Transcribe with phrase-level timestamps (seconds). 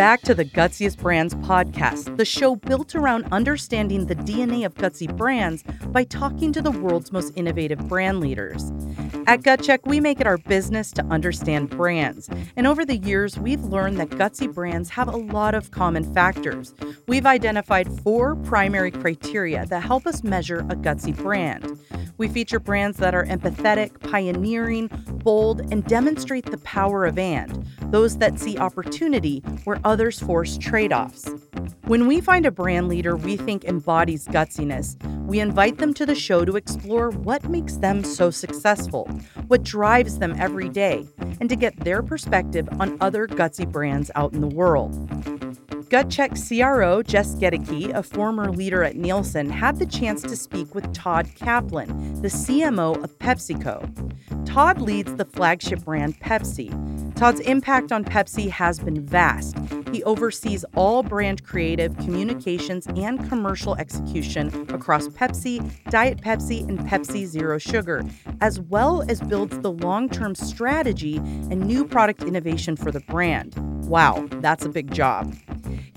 [0.00, 5.14] Back to the Gutsiest Brands podcast, the show built around understanding the DNA of gutsy
[5.14, 8.72] brands by talking to the world's most innovative brand leaders.
[9.26, 12.28] At GutCheck, we make it our business to understand brands.
[12.56, 16.74] And over the years, we've learned that gutsy brands have a lot of common factors.
[17.06, 21.78] We've identified four primary criteria that help us measure a gutsy brand.
[22.18, 24.88] We feature brands that are empathetic, pioneering,
[25.24, 30.92] bold, and demonstrate the power of and, those that see opportunity where others force trade
[30.92, 31.30] offs.
[31.84, 34.96] When we find a brand leader we think embodies gutsiness,
[35.26, 39.06] we invite them to the show to explore what makes them so successful,
[39.48, 41.06] what drives them every day,
[41.40, 44.94] and to get their perspective on other gutsy brands out in the world.
[45.90, 50.92] GutCheck CRO Jess Gaedeke, a former leader at Nielsen, had the chance to speak with
[50.94, 54.46] Todd Kaplan, the CMO of PepsiCo.
[54.46, 56.70] Todd leads the flagship brand Pepsi.
[57.16, 59.56] Todd's impact on Pepsi has been vast.
[59.90, 65.58] He oversees all brand creative, communications, and commercial execution across Pepsi,
[65.90, 68.04] Diet Pepsi, and Pepsi Zero Sugar,
[68.40, 73.56] as well as builds the long term strategy and new product innovation for the brand.
[73.88, 75.34] Wow, that's a big job.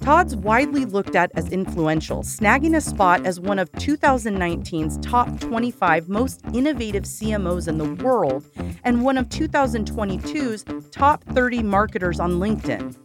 [0.03, 6.09] Todd's widely looked at as influential, snagging a spot as one of 2019's top 25
[6.09, 8.45] most innovative CMOs in the world
[8.83, 12.97] and one of 2022's top 30 marketers on LinkedIn.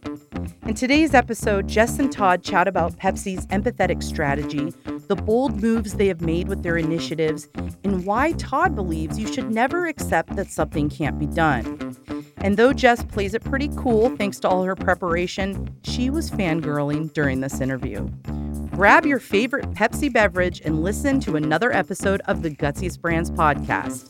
[0.67, 4.73] In today's episode, Jess and Todd chat about Pepsi's empathetic strategy,
[5.07, 7.47] the bold moves they have made with their initiatives,
[7.85, 11.95] and why Todd believes you should never accept that something can't be done.
[12.41, 17.11] And though Jess plays it pretty cool thanks to all her preparation, she was fangirling
[17.13, 18.07] during this interview.
[18.71, 24.07] Grab your favorite Pepsi beverage and listen to another episode of the Gutsiest Brands podcast.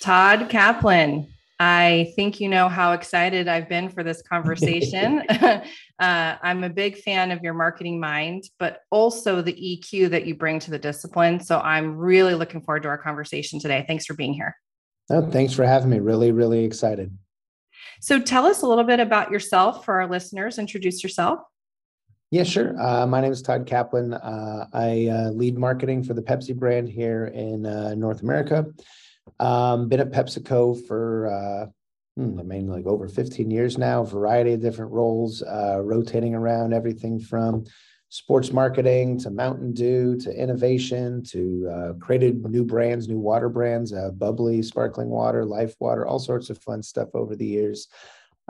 [0.00, 1.26] Todd Kaplan,
[1.58, 5.22] I think you know how excited I've been for this conversation.
[5.30, 5.60] uh,
[5.98, 10.58] I'm a big fan of your marketing mind, but also the EQ that you bring
[10.60, 11.40] to the discipline.
[11.40, 13.84] So I'm really looking forward to our conversation today.
[13.86, 14.54] Thanks for being here.
[15.08, 16.00] Oh, thanks for having me.
[16.00, 17.16] Really, really excited.
[18.00, 20.58] So tell us a little bit about yourself for our listeners.
[20.58, 21.40] Introduce yourself.
[22.30, 22.78] Yeah, sure.
[22.80, 24.12] Uh, my name is Todd Kaplan.
[24.12, 28.66] Uh, I uh, lead marketing for the Pepsi brand here in uh, North America.
[29.38, 31.66] Um, been at PepsiCo for uh,
[32.16, 36.72] hmm, I mean, like over 15 years now, variety of different roles, uh, rotating around
[36.72, 37.64] everything from
[38.08, 43.92] sports marketing to Mountain Dew to innovation to uh, created new brands, new water brands,
[43.92, 47.88] uh, bubbly, sparkling water, life water, all sorts of fun stuff over the years.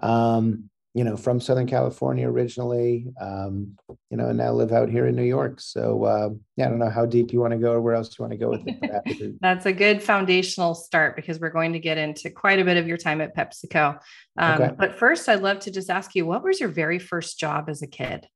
[0.03, 3.77] Um, you know, from Southern California originally, um,
[4.09, 5.61] you know, and now live out here in New York.
[5.61, 8.19] So, uh, yeah, I don't know how deep you want to go or where else
[8.19, 9.37] you want to go with it.
[9.43, 12.89] That's a good foundational start because we're going to get into quite a bit of
[12.89, 13.99] your time at PepsiCo.
[14.39, 14.75] Um, okay.
[14.79, 17.83] But first, I'd love to just ask you, what was your very first job as
[17.83, 18.27] a kid?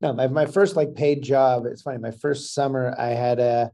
[0.00, 1.66] No, my, my first like paid job.
[1.66, 1.98] It's funny.
[1.98, 3.70] My first summer, I had a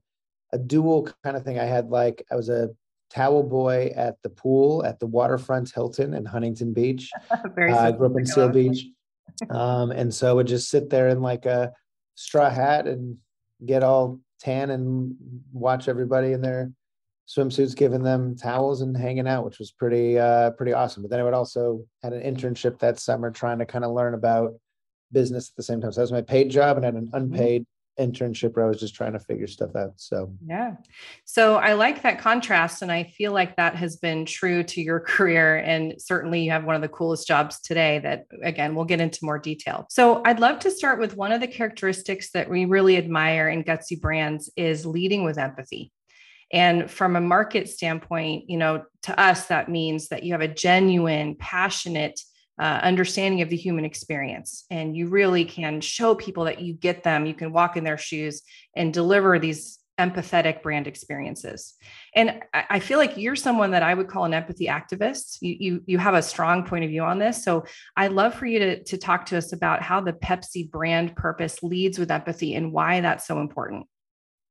[0.53, 1.59] a dual kind of thing.
[1.59, 2.69] I had like I was a
[3.11, 7.11] towel boy at the pool at the waterfront Hilton in Huntington Beach.
[7.55, 8.87] Very uh, I grew up in Seal Beach.
[9.51, 11.73] Um, and so I would just sit there in like a
[12.15, 13.19] straw hat and
[13.65, 15.15] get all tan and
[15.53, 16.73] watch everybody in their
[17.29, 21.03] swimsuits giving them towels and hanging out, which was pretty uh, pretty awesome.
[21.03, 24.15] But then I would also had an internship that summer trying to kind of learn
[24.15, 24.55] about
[25.13, 25.93] business at the same time.
[25.93, 27.17] So that was my paid job and I had an mm-hmm.
[27.17, 27.67] unpaid
[27.99, 29.93] internship where I was just trying to figure stuff out.
[29.97, 30.77] So, yeah.
[31.25, 32.83] So, I like that contrast.
[32.83, 35.57] And I feel like that has been true to your career.
[35.59, 39.25] And certainly, you have one of the coolest jobs today that, again, we'll get into
[39.25, 39.87] more detail.
[39.91, 43.65] So, I'd love to start with one of the characteristics that we really admire in
[43.65, 45.93] Gutsy Brands is leading with empathy.
[46.51, 50.49] And from a market standpoint, you know, to us, that means that you have a
[50.49, 52.21] genuine, passionate,
[52.59, 54.65] uh, understanding of the human experience.
[54.71, 57.99] And you really can show people that you get them, you can walk in their
[57.99, 58.43] shoes
[58.75, 61.75] and deliver these empathetic brand experiences.
[62.15, 65.39] And I feel like you're someone that I would call an empathy activist.
[65.41, 67.45] You, you, you have a strong point of view on this.
[67.45, 67.65] So
[67.97, 71.63] I'd love for you to, to talk to us about how the Pepsi brand purpose
[71.63, 73.87] leads with empathy and why that's so important.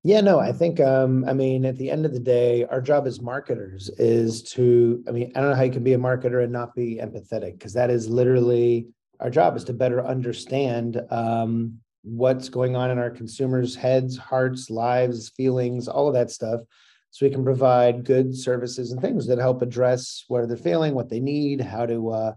[0.03, 3.07] Yeah, no, I think um, I mean at the end of the day, our job
[3.07, 6.43] as marketers is to, I mean, I don't know how you can be a marketer
[6.43, 8.87] and not be empathetic, because that is literally
[9.19, 14.69] our job is to better understand um, what's going on in our consumers' heads, hearts,
[14.69, 16.61] lives, feelings, all of that stuff.
[17.09, 21.09] So we can provide good services and things that help address where they're feeling, what
[21.09, 22.33] they need, how to uh,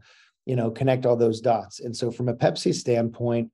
[0.46, 1.80] you know, connect all those dots.
[1.80, 3.52] And so from a Pepsi standpoint,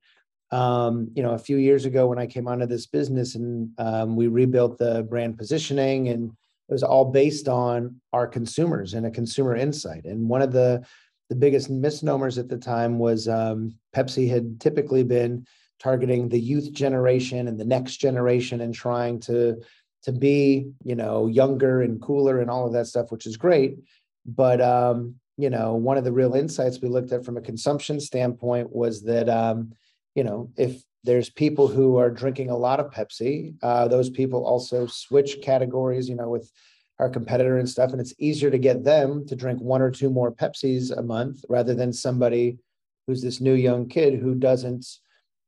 [0.51, 4.15] um, you know, a few years ago when I came onto this business and um,
[4.15, 6.31] we rebuilt the brand positioning and
[6.69, 10.05] it was all based on our consumers and a consumer insight.
[10.05, 10.85] And one of the
[11.29, 15.45] the biggest misnomers at the time was um, Pepsi had typically been
[15.77, 19.61] targeting the youth generation and the next generation and trying to
[20.03, 23.77] to be you know younger and cooler and all of that stuff, which is great.
[24.25, 27.99] But um, you know, one of the real insights we looked at from a consumption
[27.99, 29.73] standpoint was that um,
[30.17, 34.45] you know if there's people who are drinking a lot of Pepsi, uh, those people
[34.45, 36.09] also switch categories.
[36.09, 36.51] You know, with
[36.99, 40.09] our competitor and stuff, and it's easier to get them to drink one or two
[40.09, 42.57] more Pepsis a month rather than somebody
[43.05, 44.85] who's this new young kid who doesn't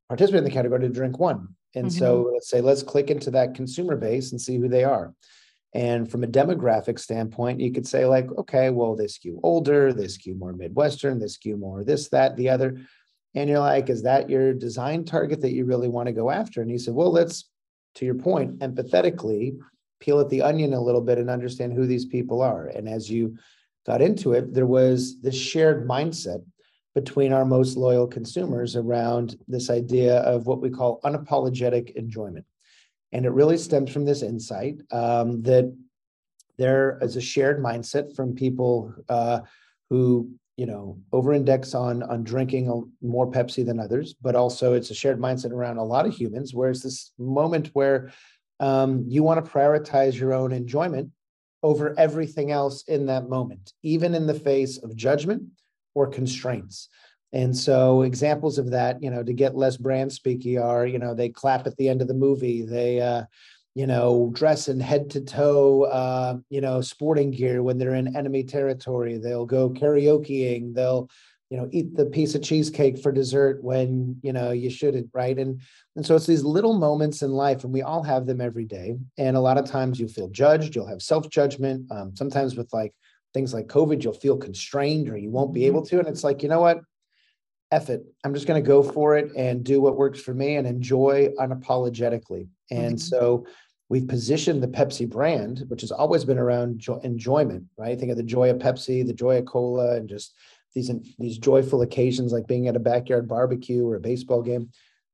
[0.07, 1.49] participate in the category to drink one.
[1.75, 1.97] And mm-hmm.
[1.97, 5.13] so let's say let's click into that consumer base and see who they are.
[5.73, 10.07] And from a demographic standpoint, you could say, like, okay, well, they skew older, they
[10.07, 12.79] skew more Midwestern, they skew more this, that, the other.
[13.35, 16.61] And you're like, is that your design target that you really want to go after?
[16.61, 17.49] And he said, well, let's,
[17.95, 19.57] to your point, empathetically
[19.99, 22.67] peel at the onion a little bit and understand who these people are.
[22.67, 23.37] And as you
[23.85, 26.43] got into it, there was this shared mindset
[26.95, 32.45] between our most loyal consumers around this idea of what we call unapologetic enjoyment.
[33.11, 35.75] And it really stems from this insight um, that
[36.57, 39.41] there is a shared mindset from people uh,
[39.89, 42.65] who you know over-index on on drinking
[43.01, 46.53] more Pepsi than others, but also it's a shared mindset around a lot of humans.
[46.53, 48.11] Where it's this moment where
[48.59, 51.11] um, you want to prioritize your own enjoyment
[51.63, 55.43] over everything else in that moment, even in the face of judgment
[55.95, 56.89] or constraints.
[57.31, 61.13] And so examples of that, you know, to get less brand speaky are, you know,
[61.13, 62.63] they clap at the end of the movie.
[62.63, 63.23] They, uh,
[63.75, 68.15] you know, dress in head to toe, uh, you know, sporting gear when they're in
[68.15, 69.17] enemy territory.
[69.17, 70.73] They'll go karaokeing.
[70.73, 71.09] They'll,
[71.49, 75.37] you know eat the piece of cheesecake for dessert when you know you shouldn't right
[75.37, 75.61] and
[75.95, 78.95] and so it's these little moments in life and we all have them every day
[79.17, 82.93] and a lot of times you feel judged you'll have self-judgment um, sometimes with like
[83.33, 85.97] things like covid you'll feel constrained or you won't be able mm-hmm.
[85.97, 86.81] to and it's like you know what
[87.71, 88.03] F it.
[88.23, 91.29] I'm just going to go for it and do what works for me and enjoy
[91.39, 92.47] unapologetically.
[92.71, 92.97] And mm-hmm.
[92.97, 93.45] so
[93.89, 97.99] we've positioned the Pepsi brand, which has always been around jo- enjoyment, right?
[97.99, 100.33] Think of the joy of Pepsi, the joy of cola, and just
[100.73, 104.69] these these joyful occasions like being at a backyard barbecue or a baseball game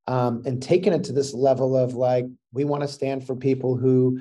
[0.08, 3.76] um, and taking it to this level of like we want to stand for people
[3.76, 4.20] who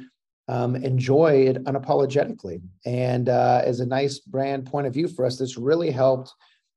[0.49, 5.39] um, enjoy it unapologetically and uh, as a nice brand point of view for us
[5.39, 6.33] this really helped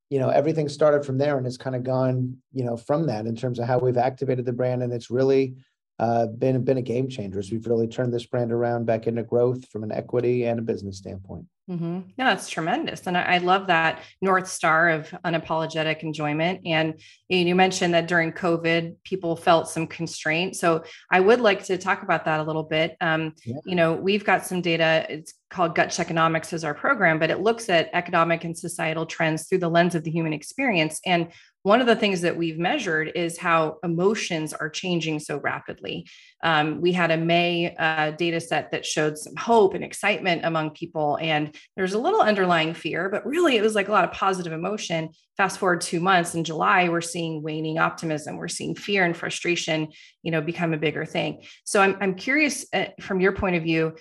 [0.09, 3.25] you know everything started from there and it's kind of gone you know from that
[3.25, 5.55] in terms of how we've activated the brand and it's really
[5.99, 9.23] uh, been been a game changer as we've really turned this brand around back into
[9.23, 11.45] growth from an equity and a business standpoint.
[11.69, 11.99] Mm-hmm.
[12.17, 16.61] No, that's tremendous, and I, I, love that north star of unapologetic enjoyment.
[16.65, 16.93] And
[17.27, 20.55] you mentioned that during COVID, people felt some constraint.
[20.55, 22.95] So I would like to talk about that a little bit.
[23.01, 23.57] Um, yeah.
[23.65, 25.05] You know, we've got some data.
[25.09, 29.47] It's called Gut Checkonomics as our program, but it looks at economic and societal trends
[29.47, 31.01] through the lens of the human experience.
[31.05, 31.31] And
[31.63, 36.07] one of the things that we've measured is how emotions are changing so rapidly.
[36.41, 40.71] Um, we had a May uh, data set that showed some hope and excitement among
[40.71, 44.11] people, and there's a little underlying fear, but really it was like a lot of
[44.11, 45.09] positive emotion.
[45.37, 48.37] Fast forward two months in July, we're seeing waning optimism.
[48.37, 49.89] We're seeing fear and frustration,
[50.23, 51.43] you know, become a bigger thing.
[51.63, 53.95] So I'm I'm curious uh, from your point of view,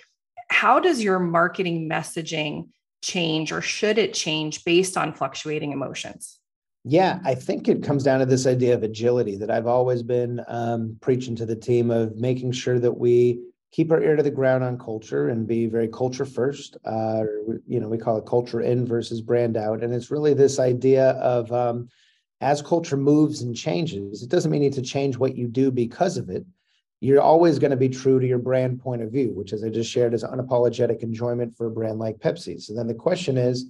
[0.49, 2.69] how does your marketing messaging
[3.01, 6.39] change, or should it change based on fluctuating emotions?
[6.83, 10.41] Yeah, I think it comes down to this idea of agility that I've always been
[10.47, 14.31] um, preaching to the team of making sure that we keep our ear to the
[14.31, 16.77] ground on culture and be very culture first.
[16.85, 17.23] Uh,
[17.67, 21.11] you know, we call it culture in versus brand out, and it's really this idea
[21.11, 21.89] of um,
[22.41, 25.71] as culture moves and changes, it doesn't mean you need to change what you do
[25.71, 26.45] because of it.
[26.99, 29.69] You're always going to be true to your brand point of view, which, as I
[29.69, 32.61] just shared, is unapologetic enjoyment for a brand like Pepsi.
[32.61, 33.69] So then the question is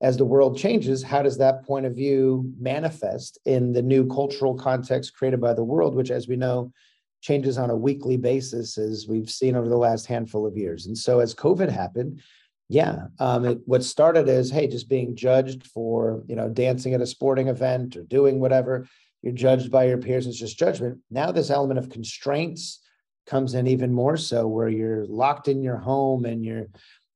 [0.00, 4.54] as the world changes, how does that point of view manifest in the new cultural
[4.54, 6.72] context created by the world, which, as we know,
[7.20, 10.86] changes on a weekly basis, as we've seen over the last handful of years.
[10.86, 12.20] And so, as COVID happened,
[12.68, 17.00] yeah, um, it, what started as hey, just being judged for you know dancing at
[17.00, 18.86] a sporting event or doing whatever,
[19.22, 20.26] you're judged by your peers.
[20.26, 20.98] It's just judgment.
[21.10, 22.80] Now, this element of constraints
[23.26, 26.68] comes in even more so, where you're locked in your home and you're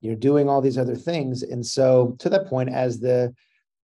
[0.02, 3.32] you're doing all these other things and so to that point as the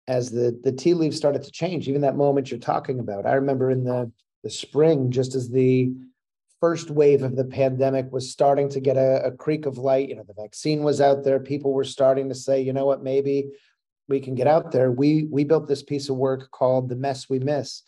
[0.08, 3.32] as the the tea leaves started to change even that moment you're talking about i
[3.32, 4.10] remember in the
[4.42, 5.90] the spring just as the
[6.60, 10.08] first wave of the pandemic was starting to get a, a creak of light.
[10.08, 11.40] You know the vaccine was out there.
[11.40, 13.02] People were starting to say you know what?
[13.02, 13.50] Maybe
[14.08, 14.90] we can get out there.
[14.90, 17.82] We we built this piece of work called the mess we miss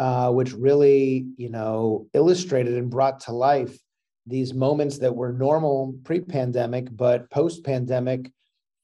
[0.00, 3.78] uh, which really, you know, illustrated and brought to life
[4.26, 8.32] these moments that were normal pre-pandemic, but post-pandemic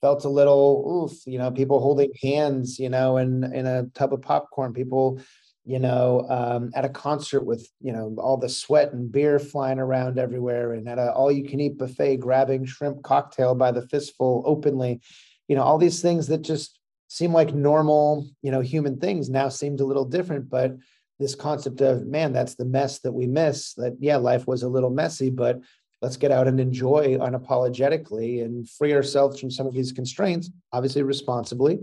[0.02, 4.12] felt a little oof, you know, people holding hands, you know, in in a tub
[4.12, 5.18] of popcorn, people,
[5.66, 9.80] you know, um, at a concert with, you know, all the sweat and beer flying
[9.80, 15.00] around everywhere, and at a all-you-can-eat buffet, grabbing shrimp cocktail by the fistful openly,
[15.48, 19.48] you know, all these things that just seem like normal, you know, human things now
[19.48, 20.76] seemed a little different, but
[21.18, 24.68] this concept of man that's the mess that we miss that yeah life was a
[24.68, 25.60] little messy but
[26.02, 31.02] let's get out and enjoy unapologetically and free ourselves from some of these constraints obviously
[31.02, 31.78] responsibly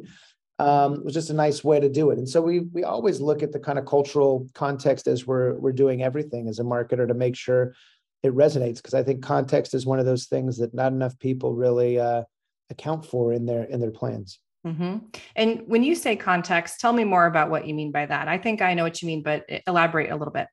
[0.59, 3.19] um, it was just a nice way to do it and so we we always
[3.19, 7.07] look at the kind of cultural context as we're we're doing everything as a marketer
[7.07, 7.73] to make sure
[8.21, 11.53] it resonates because i think context is one of those things that not enough people
[11.53, 12.23] really uh,
[12.69, 14.97] account for in their in their plans Mm-hmm.
[15.35, 18.27] And when you say context, tell me more about what you mean by that.
[18.27, 20.47] I think I know what you mean, but elaborate a little bit.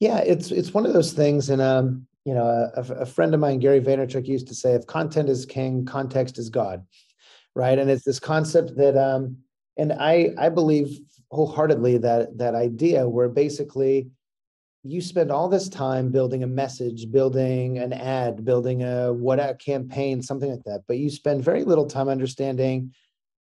[0.00, 3.40] Yeah, it's it's one of those things, and um, you know, a, a friend of
[3.40, 6.84] mine, Gary Vaynerchuk, used to say, "If content is king, context is God,"
[7.58, 7.78] right?
[7.78, 9.36] And it's this concept that, um,
[9.76, 11.00] and I I believe
[11.30, 14.08] wholeheartedly that that idea where basically
[14.84, 19.54] you spend all this time building a message, building an ad, building a what a
[19.54, 22.94] campaign, something like that, but you spend very little time understanding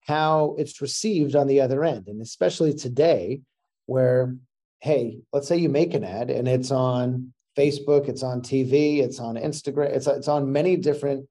[0.06, 2.06] how it's received on the other end.
[2.06, 3.40] And especially today,
[3.86, 4.36] where,
[4.80, 9.18] hey, let's say you make an ad and it's on Facebook, it's on TV, it's
[9.18, 11.28] on Instagram, it's, it's on many different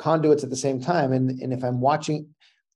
[0.00, 1.12] conduits at the same time.
[1.12, 2.26] And, and if I'm watching,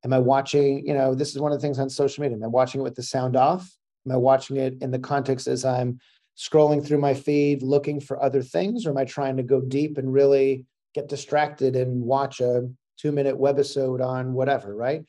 [0.04, 2.36] am I watching, you know, this is one of the things on social media.
[2.36, 3.68] Am I watching it with the sound off?
[4.06, 5.98] Am I watching it in the context as I'm
[6.36, 8.84] scrolling through my feed looking for other things?
[8.84, 13.10] Or am I trying to go deep and really get distracted and watch a two
[13.10, 15.02] minute webisode on whatever, right?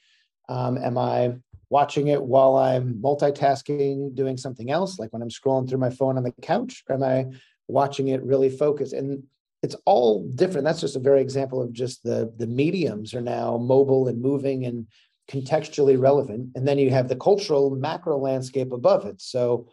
[0.47, 1.35] Um, am I
[1.69, 6.15] watching it while I'm multitasking, doing something else, like when I'm scrolling through my phone
[6.15, 6.85] on the couch?
[6.87, 7.25] Or am I
[7.67, 8.93] watching it really focused?
[8.93, 9.23] And
[9.65, 10.63] it's all different.
[10.63, 14.65] That's just a very example of just the the mediums are now mobile and moving
[14.65, 14.85] and
[15.31, 16.51] contextually relevant.
[16.55, 19.19] And then you have the cultural macro landscape above it.
[19.21, 19.67] So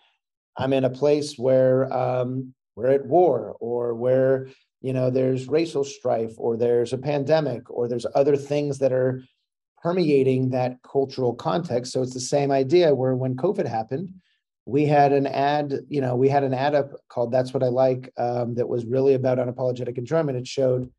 [0.57, 4.49] I'm in a place where um, we're at war or where
[4.81, 9.23] you know there's racial strife or there's a pandemic or there's other things that are
[9.83, 11.93] permeating that cultural context.
[11.93, 14.09] So it's the same idea where when COVID happened,
[14.65, 17.69] we had an ad, you know, we had an ad up called That's What I
[17.69, 20.39] Like um, that was really about unapologetic enjoyment.
[20.39, 20.91] It showed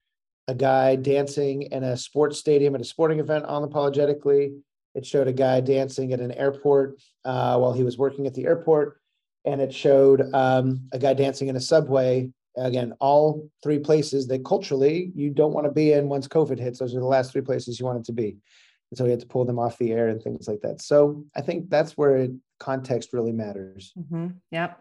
[0.47, 4.59] a guy dancing in a sports stadium at a sporting event unapologetically.
[4.95, 8.45] It showed a guy dancing at an airport uh, while he was working at the
[8.45, 8.99] airport.
[9.45, 12.29] And it showed um, a guy dancing in a subway.
[12.55, 16.79] Again, all three places that culturally you don't want to be in once COVID hits.
[16.79, 18.37] Those are the last three places you wanted to be.
[18.91, 20.81] And so we had to pull them off the air and things like that.
[20.81, 22.27] So I think that's where
[22.63, 23.91] context really matters.
[23.97, 24.27] Mm-hmm.
[24.51, 24.79] Yep.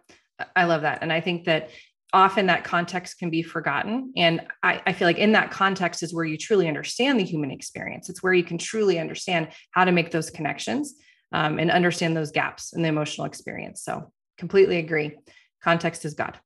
[0.54, 1.00] I love that.
[1.02, 1.70] And I think that
[2.12, 4.12] often that context can be forgotten.
[4.16, 7.50] And I, I, feel like in that context is where you truly understand the human
[7.50, 8.10] experience.
[8.10, 10.94] It's where you can truly understand how to make those connections
[11.32, 13.82] um, and understand those gaps in the emotional experience.
[13.82, 15.16] So completely agree.
[15.62, 16.38] Context is God.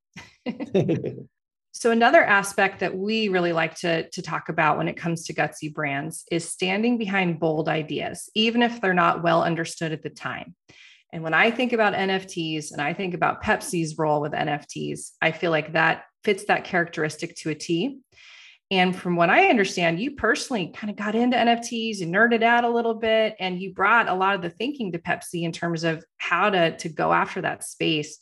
[1.77, 5.33] So, another aspect that we really like to, to talk about when it comes to
[5.33, 10.09] gutsy brands is standing behind bold ideas, even if they're not well understood at the
[10.09, 10.55] time.
[11.13, 15.31] And when I think about NFTs and I think about Pepsi's role with NFTs, I
[15.31, 17.99] feel like that fits that characteristic to a T.
[18.69, 22.65] And from what I understand, you personally kind of got into NFTs and nerded out
[22.65, 25.85] a little bit, and you brought a lot of the thinking to Pepsi in terms
[25.85, 28.19] of how to, to go after that space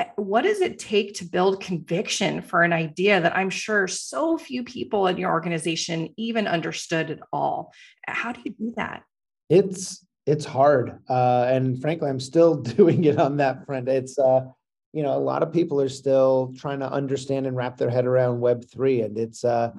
[0.00, 4.36] eh, what does it take to build conviction for an idea that I'm sure so
[4.36, 7.72] few people in your organization even understood at all?
[8.08, 9.04] How do you do that?
[9.48, 13.88] It's it's hard, uh, and frankly, I'm still doing it on that front.
[13.88, 14.46] It's uh,
[14.92, 18.06] you know a lot of people are still trying to understand and wrap their head
[18.06, 19.72] around Web three, and it's uh,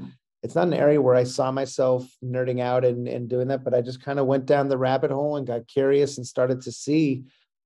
[0.43, 3.73] it's not an area where I saw myself nerding out and, and doing that, but
[3.73, 6.71] I just kind of went down the rabbit hole and got curious and started to
[6.71, 7.23] see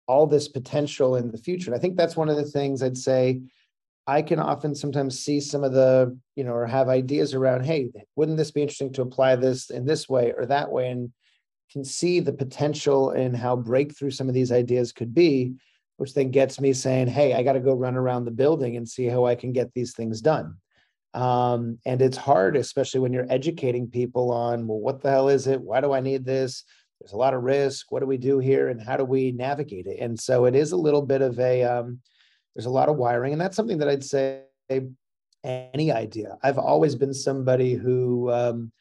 [0.07, 1.69] all this potential in the future.
[1.69, 3.41] And I think that's one of the things I'd say
[4.07, 7.91] I can often sometimes see some of the, you know, or have ideas around, hey,
[8.15, 10.89] wouldn't this be interesting to apply this in this way or that way?
[10.89, 11.11] And
[11.71, 15.53] can see the potential in how breakthrough some of these ideas could be,
[15.97, 18.87] which then gets me saying, hey, I got to go run around the building and
[18.87, 20.55] see how I can get these things done.
[21.13, 25.47] Um, and it's hard, especially when you're educating people on, well, what the hell is
[25.47, 25.61] it?
[25.61, 26.63] Why do I need this?
[27.01, 27.91] there's a lot of risk.
[27.91, 29.99] What do we do here, and how do we navigate it?
[29.99, 31.99] And so it is a little bit of a um,
[32.55, 34.43] there's a lot of wiring, and that's something that I'd say
[35.43, 36.37] any idea.
[36.43, 38.71] I've always been somebody who um,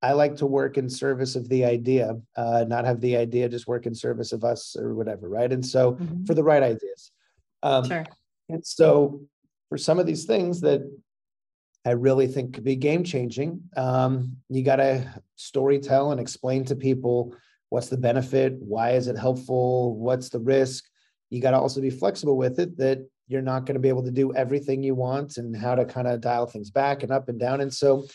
[0.00, 3.66] I like to work in service of the idea, uh, not have the idea just
[3.66, 5.52] work in service of us or whatever, right?
[5.52, 6.24] And so mm-hmm.
[6.24, 7.10] for the right ideas.
[7.62, 8.06] Um, sure.
[8.48, 9.22] And so
[9.68, 10.88] for some of these things that
[11.84, 16.64] I really think could be game changing, um, you got to story tell and explain
[16.66, 17.34] to people
[17.70, 20.84] what's the benefit, why is it helpful, what's the risk.
[21.30, 24.04] You got to also be flexible with it that you're not going to be able
[24.04, 27.28] to do everything you want and how to kind of dial things back and up
[27.28, 27.60] and down.
[27.60, 28.06] And so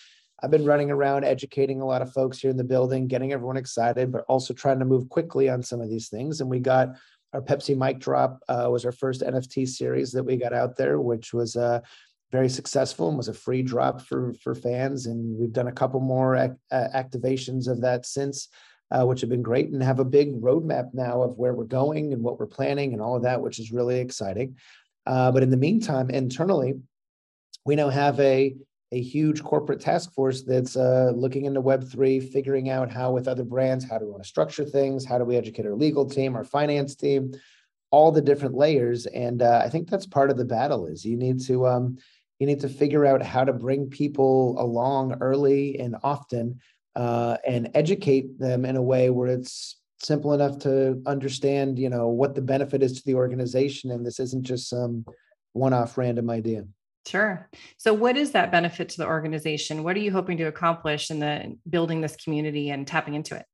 [0.43, 3.55] I've been running around educating a lot of folks here in the building, getting everyone
[3.55, 6.41] excited, but also trying to move quickly on some of these things.
[6.41, 6.89] And we got
[7.31, 10.99] our Pepsi Mic Drop uh, was our first NFT series that we got out there,
[10.99, 11.79] which was uh,
[12.33, 15.05] very successful and was a free drop for for fans.
[15.05, 18.49] And we've done a couple more ac- uh, activations of that since,
[18.91, 22.11] uh, which have been great, and have a big roadmap now of where we're going
[22.11, 24.57] and what we're planning and all of that, which is really exciting.
[25.05, 26.73] Uh, but in the meantime, internally,
[27.65, 28.55] we now have a
[28.93, 33.43] a huge corporate task force that's uh, looking into Web3, figuring out how, with other
[33.43, 35.03] brands, how do we want to structure things?
[35.03, 37.33] How do we educate our legal team, our finance team,
[37.89, 39.07] all the different layers?
[39.07, 40.85] And uh, I think that's part of the battle.
[40.85, 41.97] Is you need to um,
[42.37, 46.59] you need to figure out how to bring people along early and often,
[46.95, 52.09] uh, and educate them in a way where it's simple enough to understand, you know,
[52.09, 55.03] what the benefit is to the organization, and this isn't just some
[55.53, 56.65] one-off random idea.
[57.05, 57.49] Sure.
[57.77, 59.83] So, what is that benefit to the organization?
[59.83, 63.45] What are you hoping to accomplish in the building this community and tapping into it?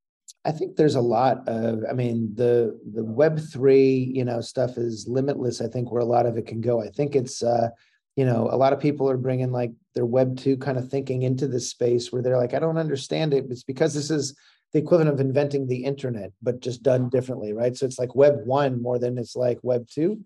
[0.45, 4.77] I think there's a lot of, I mean, the the Web three, you know, stuff
[4.77, 5.61] is limitless.
[5.61, 6.81] I think where a lot of it can go.
[6.81, 7.69] I think it's, uh,
[8.15, 11.23] you know, a lot of people are bringing like their Web two kind of thinking
[11.23, 13.45] into this space where they're like, I don't understand it.
[13.49, 14.37] It's because this is
[14.73, 17.75] the equivalent of inventing the internet, but just done differently, right?
[17.75, 20.23] So it's like Web one more than it's like Web two,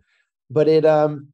[0.49, 1.32] but it, um,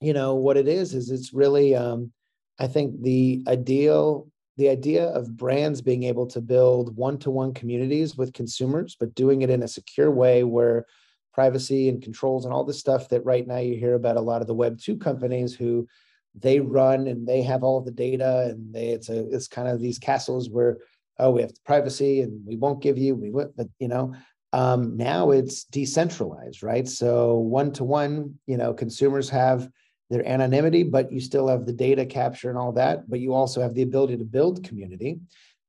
[0.00, 2.10] you know what it is is it's really um,
[2.58, 8.32] i think the ideal the idea of brands being able to build one-to-one communities with
[8.32, 10.86] consumers but doing it in a secure way where
[11.32, 14.40] privacy and controls and all the stuff that right now you hear about a lot
[14.40, 15.86] of the web 2 companies who
[16.34, 19.80] they run and they have all the data and they it's a it's kind of
[19.80, 20.78] these castles where
[21.18, 24.14] oh we have privacy and we won't give you we would but you know
[24.52, 26.88] um, now it's decentralized right?
[26.88, 29.68] So one to one you know consumers have
[30.10, 33.08] their anonymity, but you still have the data capture and all that.
[33.08, 35.20] But you also have the ability to build community.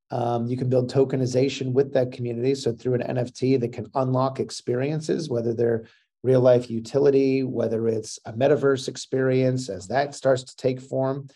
[0.09, 2.55] Um, you can build tokenization with that community.
[2.55, 5.85] So through an NFT that can unlock experiences, whether they're
[6.23, 11.27] real life utility, whether it's a metaverse experience, as that starts to take form.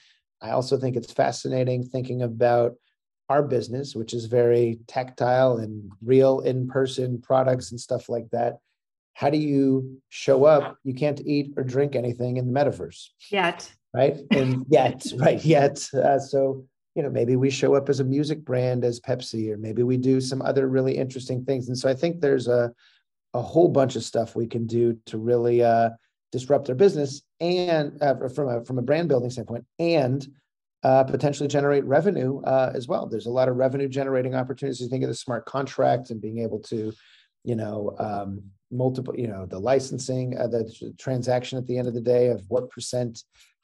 [0.42, 2.76] I also think it's fascinating thinking about
[3.30, 8.58] our business, which is very tactile and real in person products and stuff like that
[9.16, 10.78] how do you show up?
[10.84, 14.18] You can't eat or drink anything in the metaverse yet, right?
[14.32, 15.44] And yet, right?
[15.44, 19.52] Yet, uh, so you know, maybe we show up as a music brand as Pepsi,
[19.52, 21.68] or maybe we do some other really interesting things.
[21.68, 22.72] And so I think there's a
[23.34, 25.90] a whole bunch of stuff we can do to really uh,
[26.32, 30.28] disrupt their business and uh, from a from a brand building standpoint and
[30.84, 33.08] uh, potentially generate revenue uh, as well.
[33.08, 34.80] There's a lot of revenue generating opportunities.
[34.82, 36.94] You think of the smart contract and being able to,
[37.44, 38.44] you know, um,
[38.78, 42.44] multiple, you know, the licensing, uh, the transaction at the end of the day of
[42.50, 43.24] what percent,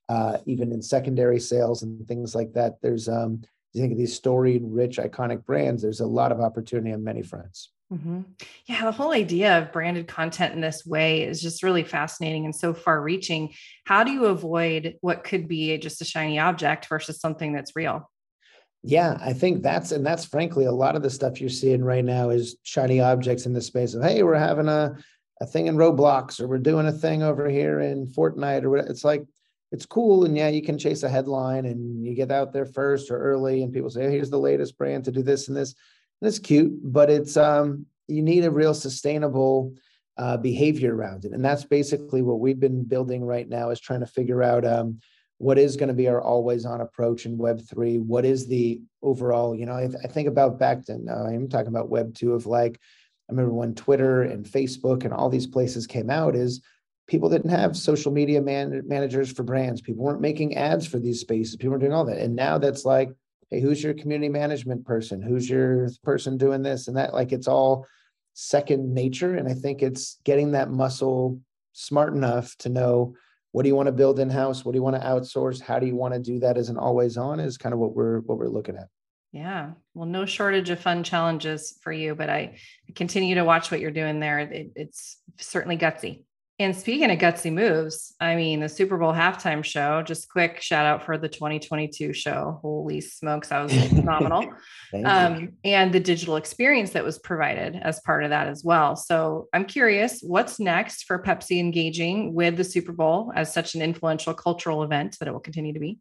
[0.10, 2.82] uh, even in secondary sales and things like that.
[2.82, 3.42] There's, um,
[3.74, 7.22] you think of these storied, rich, iconic brands, there's a lot of opportunity on many
[7.22, 7.72] fronts.
[7.92, 8.22] Mm-hmm.
[8.68, 12.56] Yeah, the whole idea of branded content in this way is just really fascinating and
[12.56, 13.54] so far reaching.
[13.86, 18.10] How do you avoid what could be just a shiny object versus something that's real?
[18.84, 22.04] Yeah, I think that's and that's frankly a lot of the stuff you're seeing right
[22.04, 24.96] now is shiny objects in the space of hey, we're having a
[25.40, 28.90] a thing in Roblox or we're doing a thing over here in Fortnite or whatever.
[28.90, 29.24] It's like
[29.72, 33.10] it's cool and yeah, you can chase a headline and you get out there first
[33.10, 35.76] or early and people say, hey, here's the latest brand to do this and this.
[36.22, 39.74] And it's cute, but it's um you need a real sustainable
[40.18, 41.32] uh, behavior around it.
[41.32, 45.00] And that's basically what we've been building right now is trying to figure out um,
[45.42, 48.80] what is going to be our always on approach in web 3 what is the
[49.02, 52.34] overall you know i, I think about back then uh, i'm talking about web 2
[52.34, 52.80] of like
[53.30, 56.62] i remember when twitter and facebook and all these places came out is
[57.12, 59.82] people didn't have social media man- managers for brands.
[59.82, 61.58] People weren't making ads for these spaces.
[61.58, 62.18] People were doing all that.
[62.18, 63.12] And now that's like
[63.50, 65.22] hey who's your community management person?
[65.22, 67.14] Who's your person doing this and that?
[67.14, 67.86] Like it's all
[68.34, 69.36] second nature.
[69.36, 71.42] And i think it's getting that muscle
[71.74, 73.16] smart enough to know
[73.52, 75.62] what do you want to build in house what do you want to outsource?
[75.62, 77.96] How do you want to do that as an always on is kind of what
[77.96, 78.88] we're what we're looking at.
[79.32, 79.72] Yeah.
[79.94, 82.58] Well no shortage of fun challenges for you but i
[82.96, 84.40] continue to watch what you're doing there.
[84.40, 86.24] It, it's certainly gutsy
[86.62, 90.86] And speaking of gutsy moves, I mean, the Super Bowl halftime show, just quick shout
[90.86, 92.60] out for the 2022 show.
[92.62, 94.54] Holy smokes, that was phenomenal.
[95.04, 98.96] um, and the digital experience that was provided as part of that as well.
[98.96, 103.82] So I'm curious, what's next for Pepsi engaging with the Super Bowl as such an
[103.82, 105.98] influential cultural event that it will continue to be?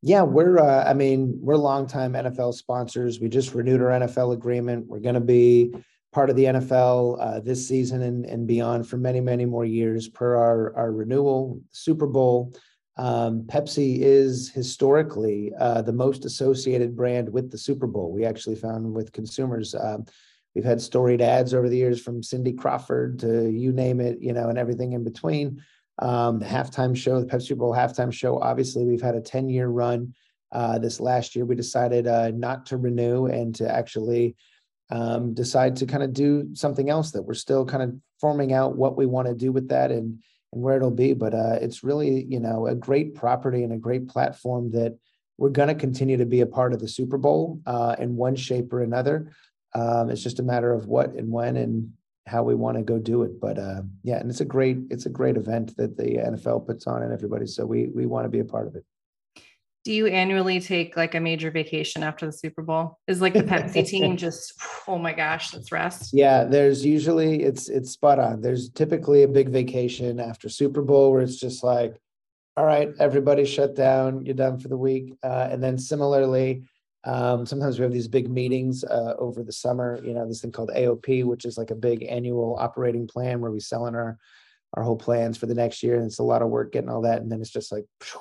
[0.00, 3.18] Yeah, we're, uh, I mean, we're longtime NFL sponsors.
[3.18, 4.86] We just renewed our NFL agreement.
[4.86, 5.74] We're going to be
[6.14, 10.08] part of the NFL uh, this season and, and beyond for many, many more years
[10.08, 11.60] per our, our renewal.
[11.72, 12.54] Super Bowl.
[12.96, 18.12] Um, Pepsi is historically uh, the most associated brand with the Super Bowl.
[18.12, 19.74] We actually found with consumers.
[19.74, 20.04] Um,
[20.54, 24.32] we've had storied ads over the years from Cindy Crawford to you name it, you
[24.32, 25.60] know, and everything in between.
[25.98, 29.66] Um, the halftime show, the Pepsi Bowl halftime show, obviously, we've had a 10 year
[29.66, 30.14] run.
[30.52, 34.36] Uh, this last year, we decided uh, not to renew and to actually
[34.94, 38.76] um, decide to kind of do something else that we're still kind of forming out
[38.76, 41.14] what we want to do with that and and where it'll be.
[41.14, 44.96] But uh, it's really you know a great property and a great platform that
[45.36, 48.36] we're going to continue to be a part of the Super Bowl uh, in one
[48.36, 49.32] shape or another.
[49.74, 51.90] Um, it's just a matter of what and when and
[52.28, 53.40] how we want to go do it.
[53.40, 56.86] But uh, yeah, and it's a great it's a great event that the NFL puts
[56.86, 57.46] on and everybody.
[57.46, 58.84] So we we want to be a part of it
[59.84, 62.98] do you annually take like a major vacation after the Super Bowl?
[63.06, 64.54] Is like the Pepsi team just
[64.88, 66.10] oh my gosh, let's rest.
[66.14, 68.40] Yeah, there's usually it's it's spot on.
[68.40, 72.00] There's typically a big vacation after Super Bowl where it's just like,
[72.56, 75.16] all right, everybody shut down, you're done for the week.
[75.22, 76.64] Uh, and then similarly,
[77.04, 80.00] um, sometimes we have these big meetings uh, over the summer.
[80.02, 83.50] You know, this thing called AOP, which is like a big annual operating plan where
[83.50, 84.18] we sell in our
[84.72, 87.02] our whole plans for the next year, and it's a lot of work getting all
[87.02, 87.20] that.
[87.20, 87.84] And then it's just like.
[88.00, 88.20] Phew,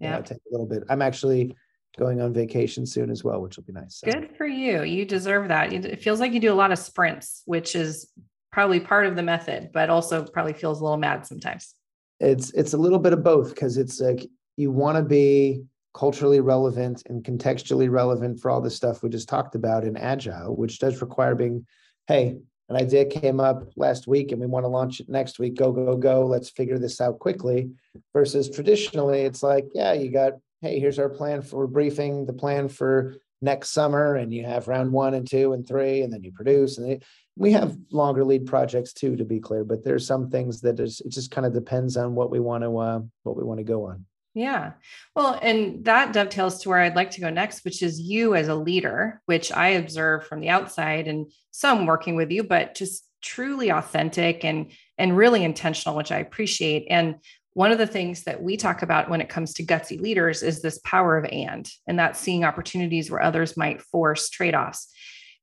[0.00, 0.84] yeah take a little bit.
[0.88, 1.56] I'm actually
[1.98, 4.10] going on vacation soon as well which will be nice so.
[4.10, 4.82] good for you.
[4.82, 5.72] You deserve that.
[5.72, 8.10] It feels like you do a lot of sprints which is
[8.52, 11.74] probably part of the method but also probably feels a little mad sometimes.
[12.20, 14.26] It's it's a little bit of both because it's like
[14.56, 19.28] you want to be culturally relevant and contextually relevant for all the stuff we just
[19.28, 21.66] talked about in agile which does require being
[22.06, 22.38] hey
[22.70, 25.56] an idea came up last week and we want to launch it next week.
[25.56, 26.24] Go go go.
[26.24, 27.70] Let's figure this out quickly.
[28.14, 32.68] Versus traditionally it's like yeah you got hey here's our plan for briefing the plan
[32.68, 34.14] for next summer.
[34.14, 36.78] And you have round one and two and three and then you produce.
[36.78, 37.00] And they,
[37.36, 41.00] we have longer lead projects too to be clear but there's some things that is
[41.00, 43.64] it just kind of depends on what we want to uh, what we want to
[43.64, 44.72] go on yeah.
[45.16, 48.48] Well, and that dovetails to where I'd like to go next, which is you as
[48.48, 53.06] a leader, which I observe from the outside and some working with you, but just
[53.22, 56.86] truly authentic and and really intentional, which I appreciate.
[56.90, 57.16] And
[57.54, 60.62] one of the things that we talk about when it comes to gutsy leaders is
[60.62, 64.88] this power of and, and that's seeing opportunities where others might force trade-offs.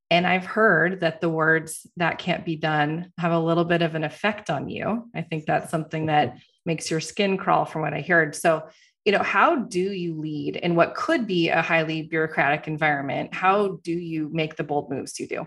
[0.10, 3.94] And I've heard that the words that can't be done have a little bit of
[3.96, 5.10] an effect on you.
[5.14, 6.38] I think that's something that
[6.68, 8.36] makes your skin crawl from what I heard.
[8.36, 8.68] So,
[9.06, 13.34] you know, how do you lead in what could be a highly bureaucratic environment?
[13.34, 15.46] How do you make the bold moves you do?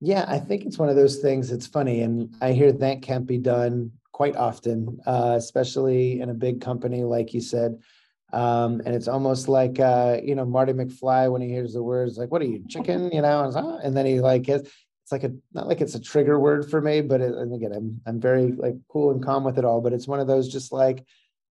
[0.00, 1.52] Yeah, I think it's one of those things.
[1.52, 6.34] It's funny, and I hear that can't be done quite often, uh, especially in a
[6.34, 7.78] big company, like you said.
[8.32, 12.16] Um, and it's almost like uh, you know Marty McFly when he hears the words
[12.16, 14.70] like "What are you, chicken?" You know, and, then he like it's
[15.12, 18.00] like a not like it's a trigger word for me, but it, and again, I'm
[18.06, 19.80] I'm very like cool and calm with it all.
[19.80, 21.04] But it's one of those just like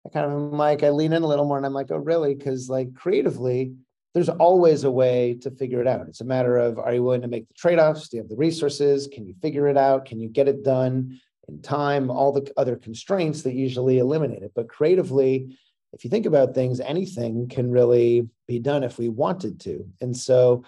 [0.05, 1.97] I kind of am like I lean in a little more, and I'm like, oh
[1.97, 2.35] really?
[2.35, 3.75] Because like creatively,
[4.13, 6.07] there's always a way to figure it out.
[6.07, 8.09] It's a matter of are you willing to make the trade offs?
[8.09, 9.07] Do you have the resources?
[9.07, 10.05] Can you figure it out?
[10.05, 12.09] Can you get it done in time?
[12.09, 14.51] All the other constraints that usually eliminate it.
[14.55, 15.57] But creatively,
[15.93, 19.85] if you think about things, anything can really be done if we wanted to.
[20.01, 20.63] And so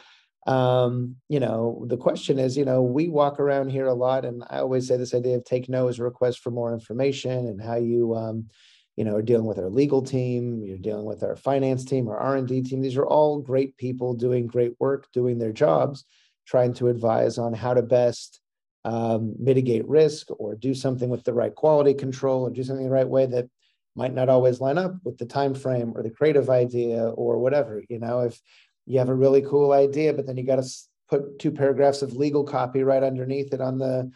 [0.46, 4.44] um, you know, the question is, you know, we walk around here a lot, and
[4.50, 7.62] I always say this idea of take no as a request for more information and
[7.62, 8.50] how you, um,
[8.98, 12.18] you know, are dealing with our legal team, you're dealing with our finance team, our
[12.18, 12.82] R and D team.
[12.82, 16.06] These are all great people doing great work, doing their jobs,
[16.46, 18.42] trying to advise on how to best
[18.86, 22.92] um, mitigate risk or do something with the right quality control or do something the
[22.92, 23.48] right way that
[23.96, 27.82] might not always line up with the time frame or the creative idea or whatever.
[27.90, 28.42] You know, if
[28.86, 30.70] you have a really cool idea, but then you got to
[31.10, 34.12] put two paragraphs of legal copy right underneath it on the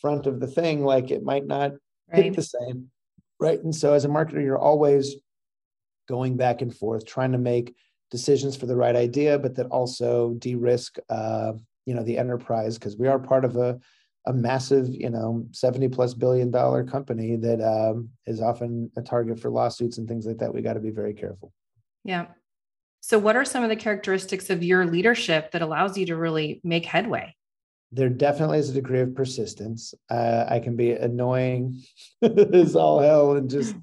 [0.00, 0.84] front of the thing.
[0.84, 1.72] Like it might not
[2.12, 2.24] right.
[2.24, 2.90] hit the same.
[3.40, 3.62] Right.
[3.62, 5.16] And so as a marketer, you're always
[6.08, 7.74] going back and forth, trying to make
[8.10, 11.52] decisions for the right idea, but that also de-risk uh,
[11.86, 13.78] you know, the enterprise because we are part of a
[14.26, 19.40] a massive, you know, 70 plus billion dollar company that um, is often a target
[19.40, 20.54] for lawsuits and things like that.
[20.54, 21.52] We got to be very careful.
[22.04, 22.26] Yeah.
[23.02, 26.60] So, what are some of the characteristics of your leadership that allows you to really
[26.64, 27.36] make headway?
[27.92, 29.94] there definitely is a degree of persistence.
[30.10, 31.82] Uh, I can be annoying
[32.22, 33.76] as all hell, and just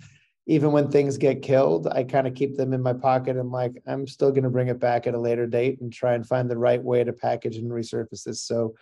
[0.48, 3.38] even when things get killed, I kind of keep them in my pocket.
[3.38, 6.16] and like, I'm still going to bring it back at a later date and try
[6.16, 8.42] and find the right way to package and resurface this.
[8.42, 8.74] So,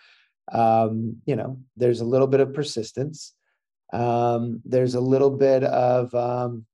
[0.53, 3.33] um, you know, there's a little bit of persistence.
[3.91, 6.65] Um, there's a little bit of, um,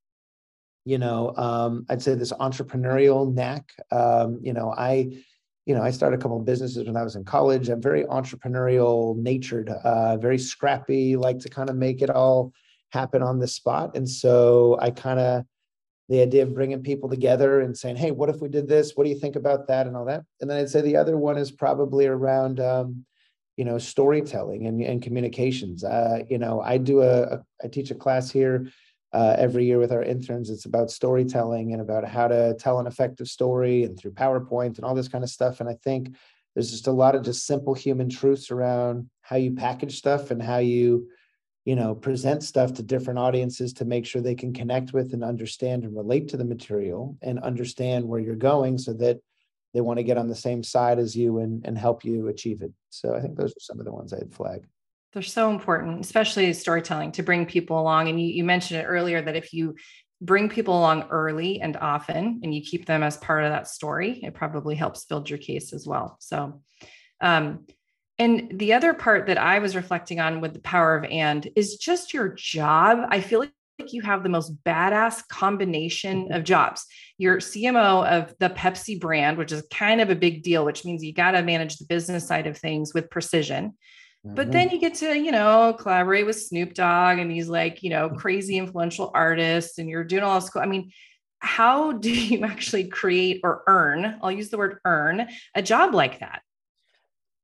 [0.86, 3.72] you know, um, I'd say this entrepreneurial knack.
[3.92, 5.18] Um, you know, I,
[5.66, 7.70] you know, I started a couple of businesses when I was in college.
[7.70, 12.52] I'm very entrepreneurial natured, uh, very scrappy, like to kind of make it all
[12.92, 13.96] happen on the spot.
[13.96, 15.46] And so I kind of,
[16.10, 18.92] the idea of bringing people together and saying, hey, what if we did this?
[18.94, 19.88] What do you think about that?
[19.88, 20.24] And all that.
[20.42, 23.06] And then I'd say the other one is probably around, um,
[23.56, 25.84] you know, storytelling and, and communications.
[25.84, 28.70] Uh, you know, I do a, a, I teach a class here
[29.14, 30.50] uh, every year with our interns.
[30.50, 34.86] It's about storytelling and about how to tell an effective story and through PowerPoint and
[34.86, 35.60] all this kind of stuff.
[35.60, 36.16] And I think
[36.56, 40.42] there's just a lot of just simple human truths around how you package stuff and
[40.42, 41.08] how you,
[41.66, 45.24] you know, present stuff to different audiences to make sure they can connect with and
[45.24, 49.20] understand and relate to the material and understand where you're going so that
[49.74, 52.62] they want to get on the same side as you and, and help you achieve
[52.62, 52.72] it.
[52.90, 54.68] So I think those are some of the ones I'd flag.
[55.14, 58.10] They're so important, especially storytelling to bring people along.
[58.10, 59.76] And you, you mentioned it earlier that if you
[60.22, 64.22] bring people along early and often and you keep them as part of that story,
[64.24, 66.18] it probably helps build your case as well.
[66.20, 66.62] So,
[67.22, 67.66] um,
[68.18, 71.78] and the other part that I was reflecting on with the power of and is
[71.78, 73.00] just your job.
[73.10, 73.52] I feel like
[73.92, 76.86] you have the most badass combination of jobs.
[77.18, 81.04] You're CMO of the Pepsi brand, which is kind of a big deal, which means
[81.04, 83.74] you got to manage the business side of things with precision.
[84.26, 84.76] But then mm-hmm.
[84.76, 88.58] you get to, you know, collaborate with Snoop Dogg and these like, you know, crazy
[88.58, 90.50] influential artists, and you're doing all this.
[90.50, 90.62] Cool.
[90.62, 90.92] I mean,
[91.40, 94.18] how do you actually create or earn?
[94.22, 96.42] I'll use the word earn a job like that.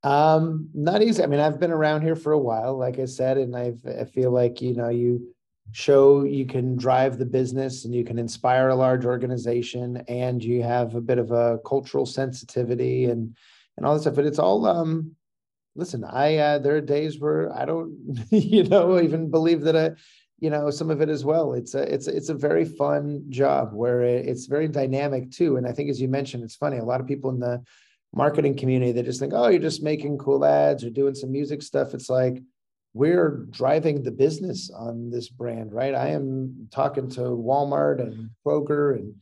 [0.03, 1.21] Um, not easy.
[1.21, 4.05] I mean, I've been around here for a while, like I said, and I've, I
[4.05, 5.35] feel like, you know, you
[5.73, 10.63] show you can drive the business and you can inspire a large organization and you
[10.63, 13.35] have a bit of a cultural sensitivity and,
[13.75, 15.13] and all this stuff, but it's all, um,
[15.75, 17.95] listen, I uh, there are days where I don't,
[18.31, 19.91] you know, even believe that I,
[20.39, 21.53] you know, some of it as well.
[21.53, 25.57] It's a it's it's a very fun job where it's very dynamic too.
[25.57, 26.77] And I think as you mentioned, it's funny.
[26.77, 27.63] A lot of people in the
[28.13, 31.61] marketing community they just think, oh, you're just making cool ads or doing some music
[31.61, 31.93] stuff.
[31.93, 32.41] It's like
[32.93, 35.93] we're driving the business on this brand, right?
[35.93, 39.15] I am talking to Walmart and Kroger and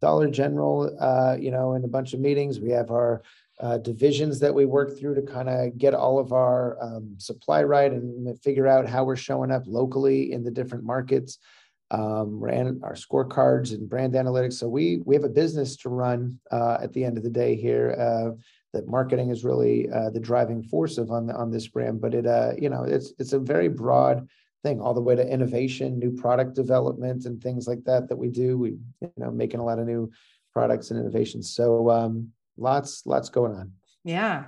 [0.00, 2.60] Dollar General, uh, you know, in a bunch of meetings.
[2.60, 3.22] We have our
[3.60, 7.62] uh, divisions that we work through to kind of get all of our um, supply
[7.62, 11.38] right and figure out how we're showing up locally in the different markets.
[11.90, 14.54] Um, ran our scorecards and brand analytics.
[14.54, 17.54] So we we have a business to run uh, at the end of the day
[17.54, 17.94] here.
[17.96, 18.40] Uh,
[18.72, 22.14] that marketing is really uh, the driving force of on the, on this brand, but
[22.14, 24.28] it uh, you know it's it's a very broad
[24.64, 28.28] thing all the way to innovation, new product development, and things like that that we
[28.28, 28.58] do.
[28.58, 30.10] We you know making a lot of new
[30.52, 31.54] products and innovations.
[31.54, 33.72] So um, lots lots going on
[34.04, 34.44] yeah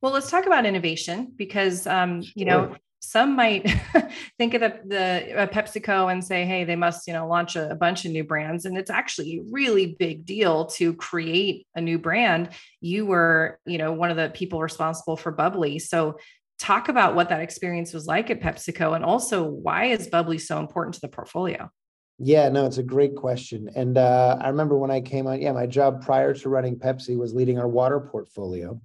[0.00, 3.62] well let's talk about innovation because um, you know some might
[4.38, 7.70] think of the, the uh, PepsiCo and say, hey, they must, you know, launch a,
[7.70, 8.64] a, bunch of new brands.
[8.64, 12.50] And it's actually a really big deal to create a new brand.
[12.80, 15.78] You were, you know, one of the people responsible for Bubbly.
[15.78, 16.18] So
[16.58, 20.58] talk about what that experience was like at PepsiCo and also why is Bubbly so
[20.58, 21.70] important to the portfolio?
[22.18, 23.70] Yeah, no, it's a great question.
[23.76, 27.16] And uh, I remember when I came on, yeah, my job prior to running Pepsi
[27.16, 28.80] was leading our water portfolio.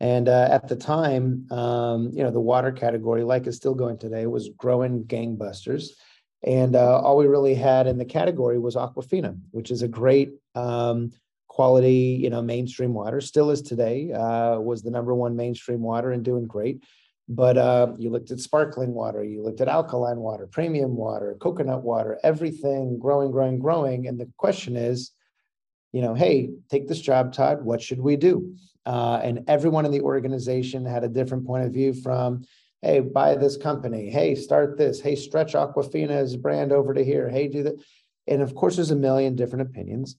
[0.00, 3.98] And uh, at the time, um, you know, the water category, like is still going
[3.98, 5.90] today, was growing gangbusters.
[6.42, 10.32] And uh, all we really had in the category was Aquafina, which is a great
[10.56, 11.12] um,
[11.46, 13.20] quality, you know, mainstream water.
[13.20, 14.10] Still is today.
[14.10, 16.82] Uh, was the number one mainstream water and doing great.
[17.28, 21.82] But uh, you looked at sparkling water, you looked at alkaline water, premium water, coconut
[21.82, 24.08] water, everything growing, growing, growing.
[24.08, 25.12] And the question is,
[25.92, 27.62] you know, hey, take this job, Todd.
[27.62, 28.56] What should we do?
[28.84, 32.42] Uh, and everyone in the organization had a different point of view from,
[32.82, 34.10] hey, buy this company.
[34.10, 35.00] Hey, start this.
[35.00, 37.28] Hey, stretch Aquafina's brand over to here.
[37.28, 37.74] Hey, do that.
[38.26, 40.16] And of course, there's a million different opinions.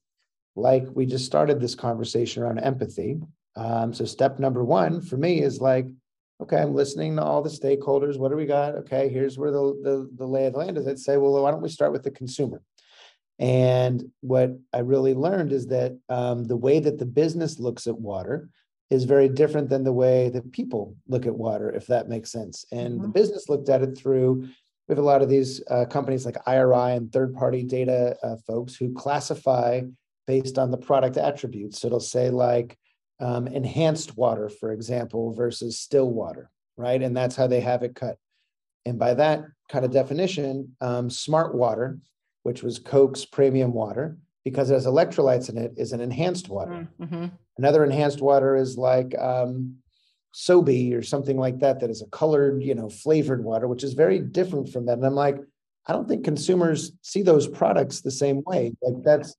[0.55, 3.19] Like we just started this conversation around empathy.
[3.55, 5.87] Um, so step number one for me is like,
[6.43, 8.17] okay, I'm listening to all the stakeholders.
[8.17, 8.75] What do we got?
[8.75, 10.87] Okay, here's where the, the, the lay of the land is.
[10.87, 12.61] I'd say, well, why don't we start with the consumer?
[13.39, 17.97] And what I really learned is that um, the way that the business looks at
[17.97, 18.49] water
[18.89, 22.65] is very different than the way that people look at water, if that makes sense.
[22.71, 23.03] And mm-hmm.
[23.03, 24.41] the business looked at it through,
[24.87, 28.35] we have a lot of these uh, companies like IRI and third party data uh,
[28.45, 29.81] folks who classify
[30.27, 31.79] based on the product attributes.
[31.79, 32.77] So it'll say, like,
[33.19, 36.49] um, enhanced water, for example, versus still water.
[36.77, 37.01] right?
[37.01, 38.17] And that's how they have it cut.
[38.85, 41.99] And by that kind of definition, um, smart water,
[42.43, 46.87] which was Coke's premium water, because it has electrolytes in it, is an enhanced water.
[46.99, 47.27] Mm-hmm.
[47.57, 49.77] Another enhanced water is like um,
[50.33, 53.93] Sobe or something like that, that is a colored, you know, flavored water, which is
[53.93, 54.97] very different from that.
[54.97, 55.37] And I'm like,
[55.85, 58.73] I don't think consumers see those products the same way.
[58.81, 59.35] Like that's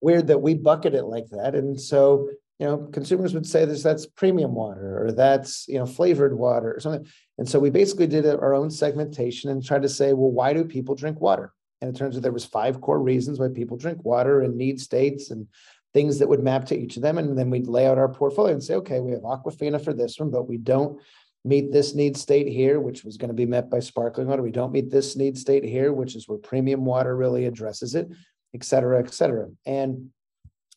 [0.00, 1.54] weird that we bucket it like that.
[1.54, 5.86] And so, you know, consumers would say this that's premium water or that's, you know,
[5.86, 7.06] flavored water or something.
[7.38, 10.64] And so we basically did our own segmentation and tried to say, well, why do
[10.64, 11.52] people drink water?
[11.80, 14.80] And it turns out there was five core reasons why people drink water and need
[14.80, 15.46] states and
[15.94, 17.18] things that would map to each of them.
[17.18, 20.18] And then we'd lay out our portfolio and say, okay, we have Aquafina for this
[20.18, 21.00] one, but we don't
[21.44, 24.42] meet this need state here, which was going to be met by sparkling water.
[24.42, 28.08] We don't meet this need state here, which is where premium water really addresses it,
[28.52, 29.48] et cetera, et cetera.
[29.64, 30.10] And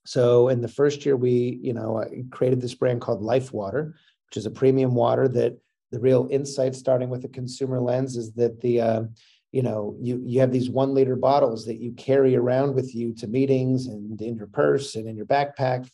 [0.06, 3.96] so in the first year, we, you know, created this brand called Life Water,
[4.28, 5.58] which is a premium water that
[5.92, 9.04] the real insight starting with the consumer lens is that the, uh,
[9.52, 13.14] you know, you you have these one liter bottles that you carry around with you
[13.16, 15.90] to meetings and in your purse and in your backpack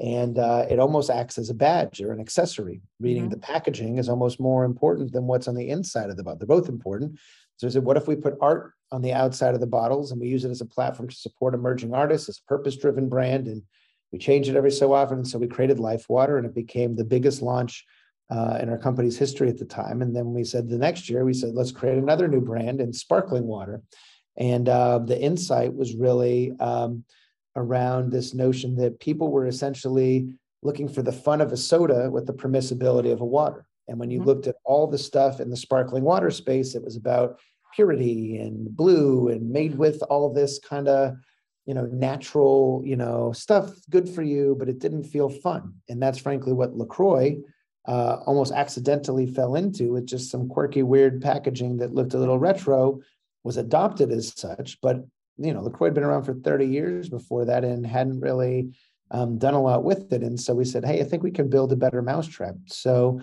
[0.00, 2.80] and uh, it almost acts as a badge or an accessory.
[3.00, 3.30] Reading mm-hmm.
[3.30, 6.38] the packaging is almost more important than what's on the inside of the bottle.
[6.38, 7.18] They're both important.
[7.56, 10.20] So I said, what if we put art on the outside of the bottles and
[10.20, 13.62] we use it as a platform to support emerging artists, as a purpose-driven brand, and
[14.12, 15.18] we change it every so often.
[15.18, 17.84] And so we created Life Water, and it became the biggest launch
[18.30, 20.02] uh, in our company's history at the time.
[20.02, 22.92] And then we said the next year, we said, let's create another new brand in
[22.92, 23.82] sparkling water.
[24.36, 27.04] And uh, the insight was really um,
[27.56, 32.26] around this notion that people were essentially looking for the fun of a soda with
[32.26, 33.66] the permissibility of a water.
[33.88, 34.28] And when you mm-hmm.
[34.28, 37.40] looked at all the stuff in the sparkling water space, it was about
[37.78, 41.14] purity and blue and made with all this kind of
[41.66, 46.02] you know natural you know stuff good for you but it didn't feel fun and
[46.02, 47.36] that's frankly what lacroix
[47.86, 52.38] uh, almost accidentally fell into with just some quirky weird packaging that looked a little
[52.38, 53.00] retro
[53.44, 55.04] was adopted as such but
[55.38, 58.74] you know, LaCroix had been around for 30 years before that and hadn't really
[59.10, 60.22] um, done a lot with it.
[60.22, 62.56] And so we said, hey, I think we can build a better mousetrap.
[62.66, 63.20] So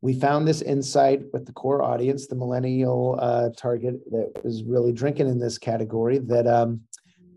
[0.00, 4.92] we found this insight with the core audience, the millennial uh, target that was really
[4.92, 6.80] drinking in this category, that um,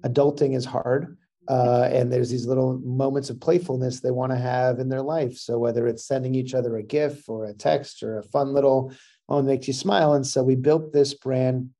[0.04, 1.18] adulting is hard.
[1.48, 5.36] Uh, and there's these little moments of playfulness they want to have in their life.
[5.38, 8.94] So whether it's sending each other a gift or a text or a fun little
[9.28, 10.14] oh, makes you smile.
[10.14, 11.72] And so we built this brand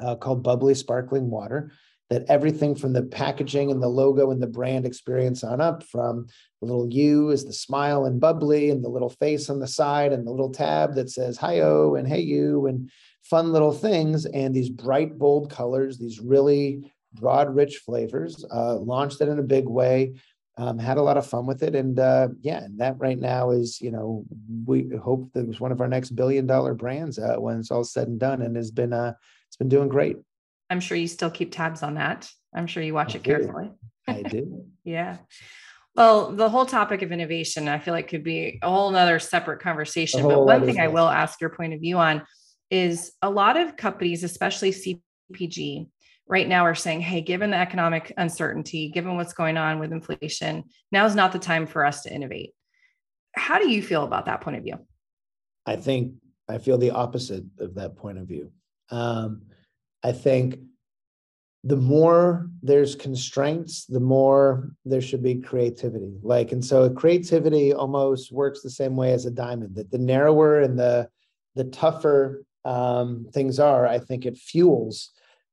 [0.00, 1.72] uh, called Bubbly Sparkling Water.
[2.10, 6.26] That everything from the packaging and the logo and the brand experience on up, from
[6.64, 10.12] the little U is the smile and bubbly, and the little face on the side,
[10.12, 12.90] and the little tab that says "Hi-oh" and "Hey you," and
[13.22, 18.44] fun little things, and these bright, bold colors, these really broad, rich flavors.
[18.52, 20.14] Uh, launched it in a big way.
[20.56, 23.50] Um, had a lot of fun with it, and uh, yeah, and that right now
[23.50, 24.24] is, you know,
[24.66, 27.70] we hope that it was one of our next billion dollar brands uh, when it's
[27.72, 29.14] all said and done, and has been uh,
[29.48, 30.16] it's been doing great.
[30.70, 32.30] I'm sure you still keep tabs on that.
[32.54, 33.30] I'm sure you watch I it do.
[33.30, 33.70] carefully.
[34.06, 34.64] I do.
[34.84, 35.18] yeah.
[35.96, 39.60] Well, the whole topic of innovation, I feel like could be a whole nother separate
[39.60, 40.22] conversation.
[40.22, 42.22] But one thing I will ask your point of view on
[42.70, 45.86] is a lot of companies, especially CPG,
[46.26, 50.64] right now are saying, hey, given the economic uncertainty, given what's going on with inflation,
[50.90, 52.54] now is not the time for us to innovate.
[53.36, 54.78] How do you feel about that point of view?
[55.66, 56.14] I think
[56.48, 58.50] I feel the opposite of that point of view.
[58.90, 59.42] Um,
[60.02, 60.58] I think
[61.66, 66.12] the more there's constraints, the more there should be creativity.
[66.22, 69.76] Like, and so creativity almost works the same way as a diamond.
[69.76, 71.08] That the narrower and the
[71.54, 75.10] the tougher um, things are, I think it fuels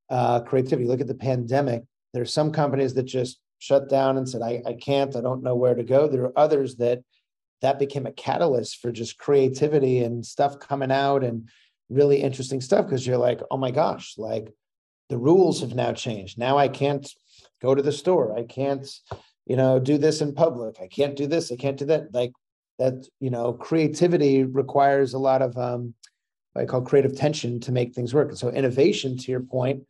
[0.09, 0.87] uh, creativity.
[0.87, 1.83] Look at the pandemic.
[2.13, 5.55] There's some companies that just shut down and said, I, I can't, I don't know
[5.55, 6.07] where to go.
[6.07, 7.03] There are others that
[7.61, 11.47] that became a catalyst for just creativity and stuff coming out and
[11.89, 14.51] really interesting stuff because you're like, oh my gosh, like
[15.11, 16.37] the rules have now changed.
[16.37, 17.05] Now I can't
[17.61, 18.33] go to the store.
[18.37, 18.87] I can't,
[19.45, 20.77] you know, do this in public.
[20.81, 21.51] I can't do this.
[21.51, 22.13] I can't do that.
[22.13, 22.31] Like
[22.79, 25.93] that, you know, creativity requires a lot of um,
[26.53, 28.29] what I call creative tension to make things work.
[28.29, 29.83] And so innovation, to your point,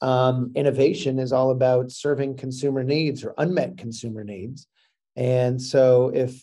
[0.00, 4.68] um, innovation is all about serving consumer needs or unmet consumer needs.
[5.16, 6.40] And so if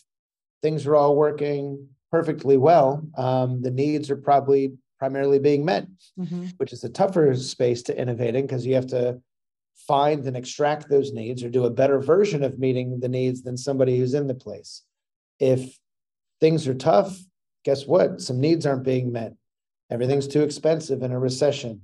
[0.60, 5.86] things are all working perfectly well, um, the needs are probably primarily being met,
[6.18, 6.46] mm-hmm.
[6.56, 9.20] which is a tougher space to innovate in because you have to
[9.86, 13.56] find and extract those needs or do a better version of meeting the needs than
[13.56, 14.82] somebody who's in the place.
[15.38, 15.78] If
[16.40, 17.18] things are tough,
[17.64, 18.20] guess what?
[18.20, 19.34] Some needs aren't being met.
[19.90, 21.82] Everything's too expensive in a recession.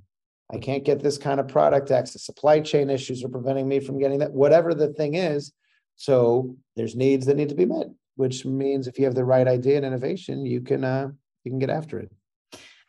[0.51, 2.25] I can't get this kind of product access.
[2.25, 5.53] Supply chain issues are preventing me from getting that, whatever the thing is.
[5.95, 9.47] So there's needs that need to be met, which means if you have the right
[9.47, 11.09] idea and innovation, you can uh,
[11.43, 12.11] you can get after it.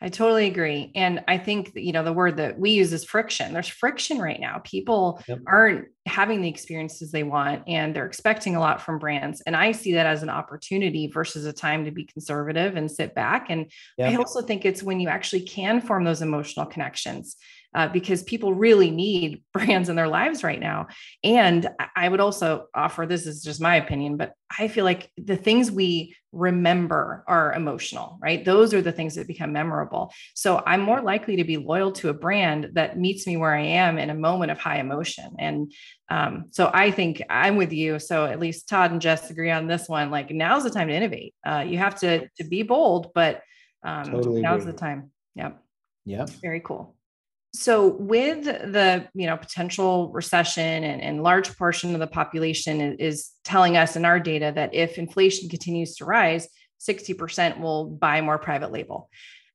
[0.05, 0.93] I totally agree.
[0.95, 3.55] And I think that, you know, the word that we use is friction.
[3.55, 4.61] There's friction right now.
[4.63, 5.39] People yep.
[5.47, 9.41] aren't having the experiences they want and they're expecting a lot from brands.
[9.47, 13.15] And I see that as an opportunity versus a time to be conservative and sit
[13.15, 13.47] back.
[13.49, 14.13] And yep.
[14.13, 17.37] I also think it's when you actually can form those emotional connections
[17.75, 20.87] uh, because people really need brands in their lives right now.
[21.23, 25.37] And I would also offer this is just my opinion, but I feel like the
[25.37, 28.45] things we remember are emotional, right?
[28.45, 30.13] Those are the things that become memorable.
[30.35, 33.63] So I'm more likely to be loyal to a brand that meets me where I
[33.63, 35.37] am in a moment of high emotion.
[35.39, 35.73] And
[36.09, 37.99] um, so I think I'm with you.
[37.99, 40.11] So at least Todd and Jess agree on this one.
[40.11, 41.35] Like now's the time to innovate.
[41.47, 43.43] Uh, you have to to be bold, but
[43.85, 44.73] um, totally now's agree.
[44.73, 45.11] the time.
[45.35, 45.63] Yep.
[46.05, 46.31] Yep.
[46.43, 46.97] Very cool
[47.55, 53.31] so with the you know potential recession and, and large portion of the population is
[53.45, 56.49] telling us in our data that if inflation continues to rise
[56.81, 59.09] 60% will buy more private label.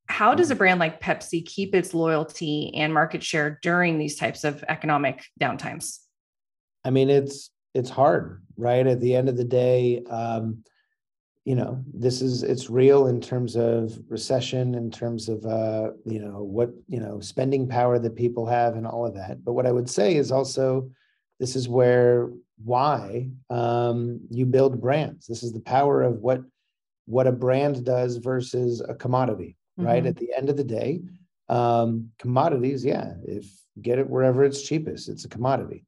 [0.08, 0.58] How does a mm-hmm.
[0.58, 6.00] brand like pepsi keep its loyalty and market share during these types of economic downtimes?
[6.84, 8.86] I mean it's it's hard right?
[8.86, 10.64] At the end of the day um,
[11.50, 16.20] you know this is it's real in terms of recession in terms of uh you
[16.20, 19.43] know what you know spending power that people have and all of that.
[19.43, 20.91] But what i would say is also
[21.39, 22.30] this is where
[22.64, 25.26] why um you build brands.
[25.26, 26.41] This is the power of what
[27.08, 29.88] what a brand does versus a commodity mm-hmm.
[29.88, 30.06] right?
[30.06, 31.02] At the end of the day
[31.58, 33.45] um commodities yeah if
[33.82, 35.84] get it wherever it's cheapest it's a commodity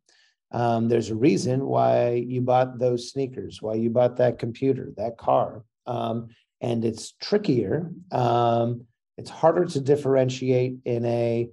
[0.52, 5.18] um, there's a reason why you bought those sneakers, why you bought that computer, that
[5.18, 5.64] car.
[5.88, 6.30] Um,
[6.60, 7.92] and it's trickier.
[8.12, 8.86] Um,
[9.18, 11.50] it's harder to differentiate in a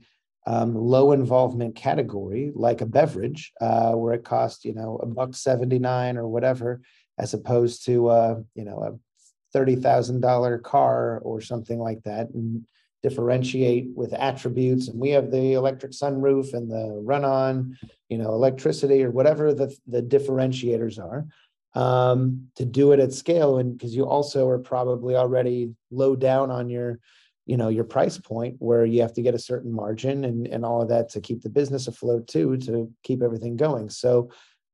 [0.46, 5.34] um, low involvement category like a beverage, uh, where it costs, you know, a buck
[5.34, 6.80] 79 or whatever,
[7.18, 12.30] as opposed to, uh, you know, a $30,000 car or something like that.
[12.30, 12.66] And
[13.02, 17.78] differentiate with attributes and we have the electric sunroof and the run on
[18.08, 21.26] you know electricity or whatever the, the differentiators are
[21.74, 23.58] um, to do it at scale.
[23.58, 26.98] And because you also are probably already low down on your
[27.46, 30.64] you know your price point where you have to get a certain margin and and
[30.64, 33.88] all of that to keep the business afloat too to keep everything going.
[33.88, 34.30] So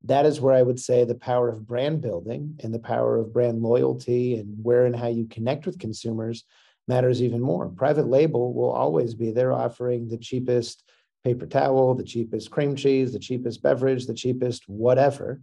[0.06, 3.32] that is where i would say the power of brand building and the power of
[3.32, 6.44] brand loyalty and where and how you connect with consumers
[6.88, 7.68] matters even more.
[7.68, 10.84] Private label will always be there offering the cheapest
[11.24, 15.40] paper towel, the cheapest cream cheese, the cheapest beverage, the cheapest whatever.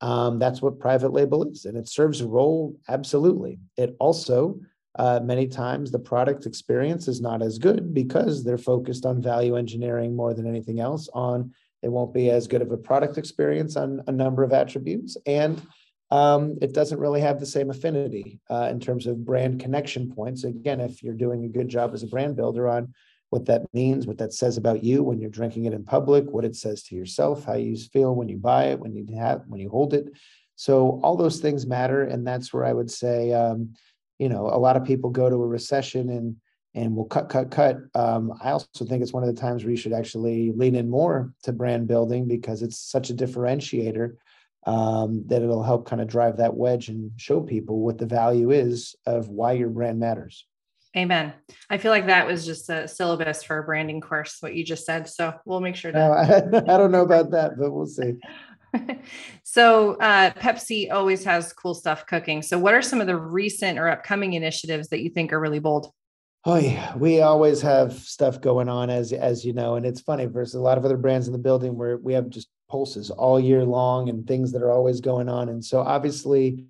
[0.00, 1.66] Um, that's what private label is.
[1.66, 3.60] And it serves a role, absolutely.
[3.76, 4.60] It also,
[4.98, 9.56] uh, many times, the product experience is not as good because they're focused on value
[9.56, 11.08] engineering more than anything else.
[11.14, 15.16] On it won't be as good of a product experience on a number of attributes.
[15.26, 15.60] And
[16.10, 20.44] um, it doesn't really have the same affinity uh, in terms of brand connection points.
[20.44, 22.92] Again, if you're doing a good job as a brand builder on
[23.30, 26.44] what that means, what that says about you when you're drinking it in public, what
[26.44, 29.60] it says to yourself, how you feel when you buy it, when you have, when
[29.60, 30.08] you hold it.
[30.56, 33.74] So all those things matter, and that's where I would say, um,
[34.18, 36.36] you know, a lot of people go to a recession and
[36.74, 37.78] and will cut, cut, cut.
[37.96, 40.88] Um, I also think it's one of the times where you should actually lean in
[40.88, 44.14] more to brand building because it's such a differentiator
[44.66, 48.50] um, that it'll help kind of drive that wedge and show people what the value
[48.50, 50.46] is of why your brand matters.
[50.96, 51.32] Amen.
[51.68, 54.84] I feel like that was just a syllabus for a branding course, what you just
[54.84, 55.08] said.
[55.08, 56.64] So we'll make sure to.
[56.68, 58.14] I don't know about that, but we'll see.
[59.44, 62.42] so uh, Pepsi always has cool stuff cooking.
[62.42, 65.58] So what are some of the recent or upcoming initiatives that you think are really
[65.60, 65.92] bold?
[66.44, 70.24] Oh yeah, we always have stuff going on as as you know, and it's funny
[70.24, 73.40] versus a lot of other brands in the building where we have just pulses all
[73.40, 75.48] year long and things that are always going on.
[75.48, 76.64] And so obviously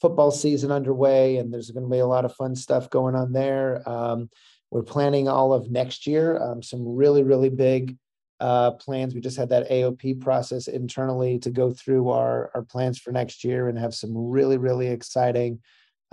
[0.00, 3.32] football season underway and there's going to be a lot of fun stuff going on
[3.32, 3.88] there.
[3.88, 4.28] Um,
[4.70, 7.96] we're planning all of next year, um, some really, really big
[8.40, 9.14] uh, plans.
[9.14, 13.44] We just had that AOP process internally to go through our, our plans for next
[13.44, 15.60] year and have some really, really exciting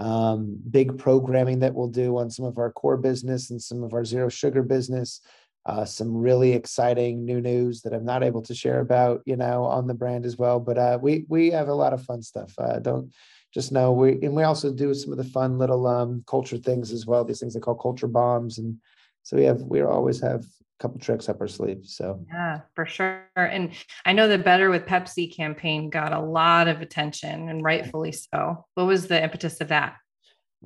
[0.01, 3.93] um, big programming that we'll do on some of our core business and some of
[3.93, 5.21] our zero sugar business
[5.65, 9.65] uh, some really exciting new news that I'm not able to share about, you know,
[9.65, 10.59] on the brand as well.
[10.59, 12.53] But uh, we we have a lot of fun stuff.
[12.57, 13.11] Uh, don't
[13.53, 16.91] just know we and we also do some of the fun little um, culture things
[16.91, 17.23] as well.
[17.23, 18.77] These things they call culture bombs, and
[19.23, 21.81] so we have we always have a couple tricks up our sleeve.
[21.83, 23.23] So yeah, for sure.
[23.35, 23.71] And
[24.03, 28.65] I know the Better with Pepsi campaign got a lot of attention, and rightfully so.
[28.73, 29.97] What was the impetus of that?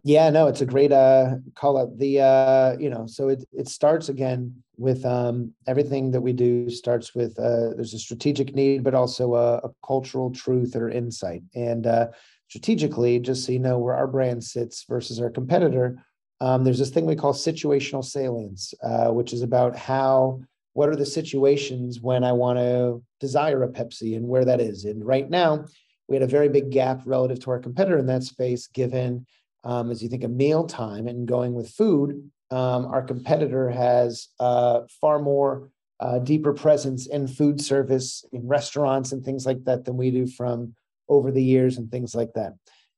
[0.03, 1.97] Yeah, no, it's a great uh, call out.
[1.97, 6.69] The uh, you know, so it it starts again with um, everything that we do
[6.69, 11.41] starts with uh, there's a strategic need, but also a, a cultural truth or insight.
[11.55, 12.07] And uh,
[12.49, 16.03] strategically, just so you know where our brand sits versus our competitor,
[16.41, 20.41] um, there's this thing we call situational salience, uh, which is about how
[20.73, 24.83] what are the situations when I want to desire a Pepsi and where that is.
[24.83, 25.65] And right now,
[26.09, 29.25] we had a very big gap relative to our competitor in that space, given
[29.65, 34.29] um, as you think of meal time and going with food, um, our competitor has
[34.39, 39.85] uh, far more uh, deeper presence in food service, in restaurants, and things like that
[39.85, 40.75] than we do from
[41.09, 42.53] over the years and things like that.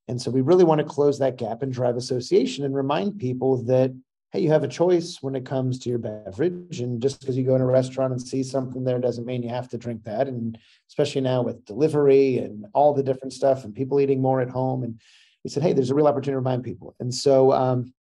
[0.08, 3.62] And so we really want to close that gap and drive association and remind people
[3.64, 3.92] that,
[4.32, 6.80] hey, you have a choice when it comes to your beverage.
[6.80, 9.50] And just because you go in a restaurant and see something there doesn't mean you
[9.50, 10.26] have to drink that.
[10.28, 10.58] And
[10.88, 14.82] especially now with delivery and all the different stuff and people eating more at home.
[14.82, 15.00] And
[15.48, 16.94] we said, hey, there's a real opportunity to remind people.
[17.00, 17.94] And so, um,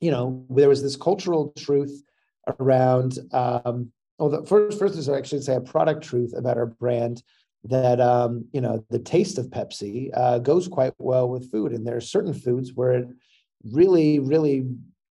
[0.00, 2.02] you know, there was this cultural truth
[2.58, 7.22] around, um, well, the first, first is actually say a product truth about our brand
[7.62, 11.86] that um, you know the taste of Pepsi uh, goes quite well with food, and
[11.86, 13.08] there are certain foods where it
[13.70, 14.66] really, really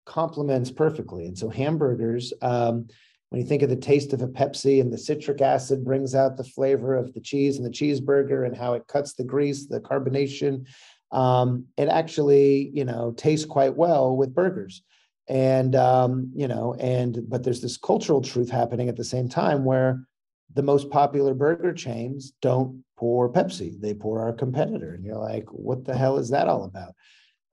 [0.05, 1.25] complements perfectly.
[1.25, 2.87] And so hamburgers, um,
[3.33, 6.37] when you think of the taste of a Pepsi and the citric acid brings out
[6.37, 9.79] the flavor of the cheese and the cheeseburger and how it cuts the grease, the
[9.79, 10.67] carbonation,
[11.13, 14.81] um, it actually you know tastes quite well with burgers.
[15.29, 19.63] And um, you know, and but there's this cultural truth happening at the same time
[19.63, 20.05] where
[20.53, 24.93] the most popular burger chains don't pour Pepsi, they pour our competitor.
[24.93, 26.93] And you're like, what the hell is that all about?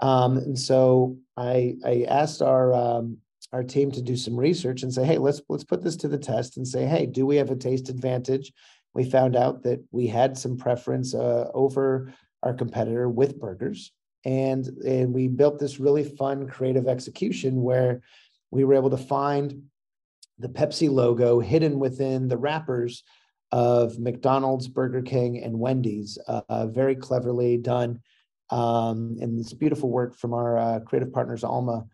[0.01, 3.19] Um, and so I, I asked our, um,
[3.53, 6.19] our team to do some research and say, hey, let's let's put this to the
[6.19, 8.53] test and say, hey, do we have a taste advantage?
[8.95, 12.13] We found out that we had some preference uh, over
[12.43, 13.93] our competitor with burgers,
[14.25, 18.03] and and we built this really fun creative execution where
[18.51, 19.63] we were able to find
[20.39, 23.03] the Pepsi logo hidden within the wrappers
[23.53, 26.19] of McDonald's, Burger King, and Wendy's.
[26.27, 28.01] Uh, very cleverly done.
[28.51, 31.85] Um, and this beautiful work from our uh, creative partners, Alma,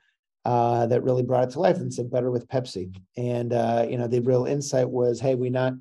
[0.45, 2.95] uh, that really brought it to life and said better with Pepsi.
[3.17, 5.75] And uh, you know, the real insight was, hey, we not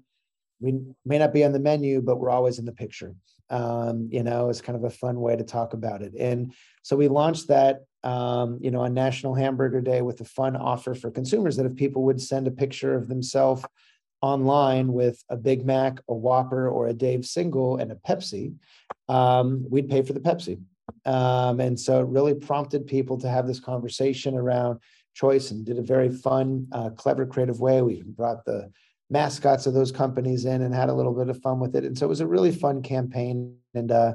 [0.60, 3.14] we may not be on the menu, but we're always in the picture.
[3.50, 6.14] Um, you know, it's kind of a fun way to talk about it.
[6.20, 10.56] And so we launched that um, you know, on National Hamburger Day with a fun
[10.56, 13.66] offer for consumers that if people would send a picture of themselves
[14.22, 18.54] online with a Big Mac, a Whopper, or a Dave single and a Pepsi,
[19.10, 20.62] um, we'd pay for the Pepsi.
[21.06, 24.80] Um, and so it really prompted people to have this conversation around
[25.16, 27.82] choice and did a very fun, uh, clever, creative way.
[27.82, 28.72] We brought the
[29.10, 31.84] mascots of those companies in and had a little bit of fun with it.
[31.84, 33.56] And so it was a really fun campaign.
[33.74, 34.14] And uh,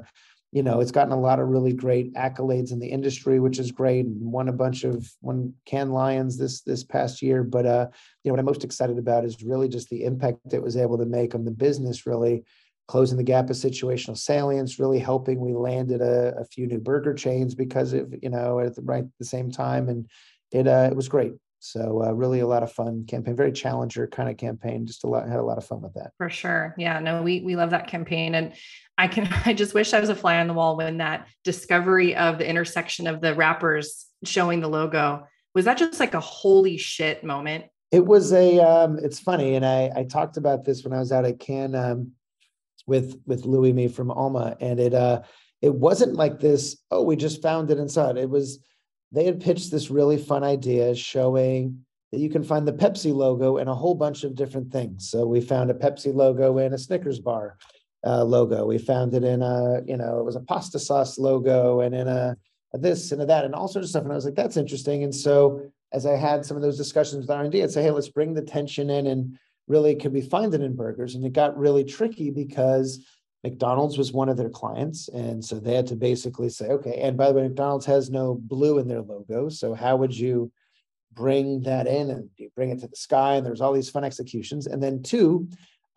[0.51, 3.71] you know, it's gotten a lot of really great accolades in the industry, which is
[3.71, 7.41] great, and won a bunch of won Cannes Lions this this past year.
[7.43, 7.87] But uh,
[8.23, 10.97] you know, what I'm most excited about is really just the impact it was able
[10.97, 12.43] to make on the business, really
[12.89, 15.39] closing the gap of situational salience, really helping.
[15.39, 19.05] We landed a, a few new burger chains because of you know at the right
[19.05, 20.05] at the same time, and
[20.51, 21.31] it uh, it was great.
[21.63, 24.87] So uh, really a lot of fun campaign, very challenger kind of campaign.
[24.87, 26.11] Just a lot had a lot of fun with that.
[26.17, 26.73] For sure.
[26.75, 26.99] Yeah.
[26.99, 28.53] No, we we love that campaign, and
[28.97, 32.15] I can I just wish I was a fly on the wall when that discovery
[32.15, 36.77] of the intersection of the wrappers showing the logo was that just like a holy
[36.77, 37.65] shit moment.
[37.91, 38.59] It was a.
[38.59, 41.75] Um, it's funny, and I I talked about this when I was out at Cannes
[41.75, 42.13] um,
[42.87, 45.21] with with Louis me from Alma, and it uh
[45.61, 46.77] it wasn't like this.
[46.89, 48.17] Oh, we just found it and saw it.
[48.17, 48.57] It was
[49.11, 53.57] they had pitched this really fun idea showing that you can find the Pepsi logo
[53.57, 55.09] in a whole bunch of different things.
[55.09, 57.57] So we found a Pepsi logo in a Snickers bar
[58.05, 58.65] uh, logo.
[58.65, 62.07] We found it in a, you know, it was a pasta sauce logo and in
[62.07, 62.35] a,
[62.73, 64.03] a this and a that and all sorts of stuff.
[64.03, 65.03] And I was like, that's interesting.
[65.03, 65.61] And so
[65.93, 68.41] as I had some of those discussions with R&D, I'd say, hey, let's bring the
[68.41, 69.37] tension in and
[69.67, 71.15] really can we find it in burgers?
[71.15, 73.05] And it got really tricky because
[73.43, 75.07] McDonald's was one of their clients.
[75.09, 78.35] And so they had to basically say, okay, and by the way, McDonald's has no
[78.35, 79.49] blue in their logo.
[79.49, 80.51] So how would you
[81.13, 83.35] bring that in and you bring it to the sky?
[83.35, 84.67] And there's all these fun executions.
[84.67, 85.47] And then two,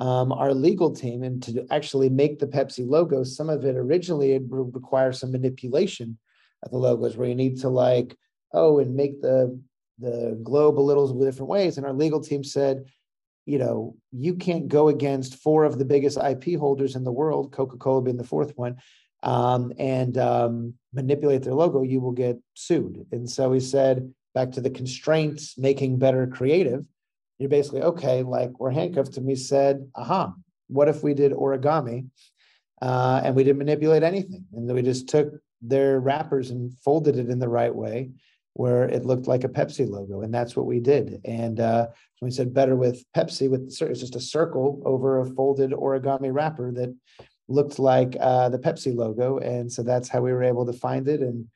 [0.01, 4.33] um, our legal team, and to actually make the Pepsi logo, some of it originally
[4.33, 6.19] it would require some manipulation
[6.63, 8.17] of the logos where you need to like,
[8.53, 9.61] oh, and make the
[10.01, 11.77] the globe a little different ways.
[11.77, 12.85] And our legal team said,
[13.47, 17.53] you know, you can't go against four of the biggest IP holders in the world,
[17.53, 18.77] Coca Cola being the fourth one,
[19.23, 23.07] um, and um, manipulate their logo, you will get sued.
[23.13, 26.87] And so he said, back to the constraints, making better creative.
[27.39, 29.17] You're basically, okay, like we're handcuffed.
[29.17, 30.35] And we said, aha,
[30.69, 32.09] what if we did origami
[32.83, 34.45] uh, and we didn't manipulate anything?
[34.53, 38.11] And we just took their wrappers and folded it in the right way
[38.55, 41.21] where it looked like a Pepsi logo, and that's what we did.
[41.25, 41.89] And uh,
[42.23, 46.73] we said better with Pepsi, with it's just a circle over a folded origami wrapper
[46.73, 46.95] that
[47.49, 51.09] looked like uh, the Pepsi logo, and so that's how we were able to find
[51.09, 51.47] it and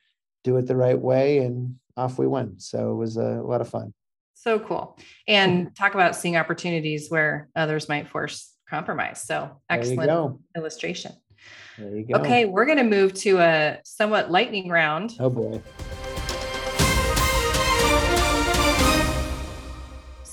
[0.43, 1.39] do it the right way.
[1.39, 2.61] And off we went.
[2.61, 3.93] So it was a lot of fun.
[4.33, 4.97] So cool.
[5.27, 9.21] And talk about seeing opportunities where others might force compromise.
[9.21, 11.11] So excellent illustration.
[11.77, 12.19] There you go.
[12.19, 15.17] Okay, we're going to move to a somewhat lightning round.
[15.19, 15.61] Oh boy.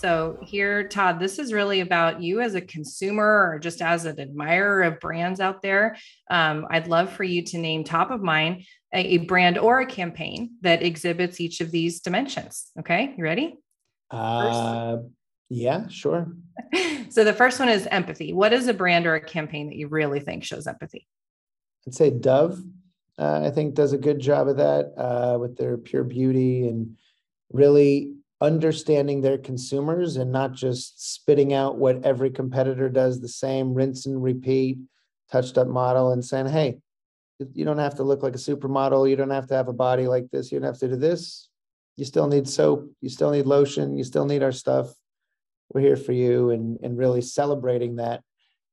[0.06, 4.20] So, here, Todd, this is really about you as a consumer or just as an
[4.20, 5.96] admirer of brands out there.
[6.30, 8.62] Um, I'd love for you to name top of mind
[8.94, 12.70] a, a, brand or a campaign that exhibits each of these dimensions.
[12.78, 13.56] Okay, you ready?
[14.08, 14.98] Uh,
[15.48, 16.28] yeah, sure.
[17.08, 18.32] so, the first one is empathy.
[18.32, 21.08] What is a brand or a campaign that you really think shows empathy?
[21.84, 22.60] I'd say Dove.
[23.18, 26.96] Uh, I think does a good job of that uh, with their pure beauty and
[27.50, 33.72] really understanding their consumers and not just spitting out what every competitor does the same
[33.72, 34.78] rinse and repeat
[35.30, 36.78] touched up model and saying hey
[37.52, 39.08] you don't have to look like a supermodel.
[39.08, 40.50] You don't have to have a body like this.
[40.50, 41.48] You don't have to do this.
[41.96, 42.90] You still need soap.
[43.00, 43.96] You still need lotion.
[43.96, 44.90] You still need our stuff.
[45.72, 46.50] We're here for you.
[46.50, 48.22] And and really celebrating that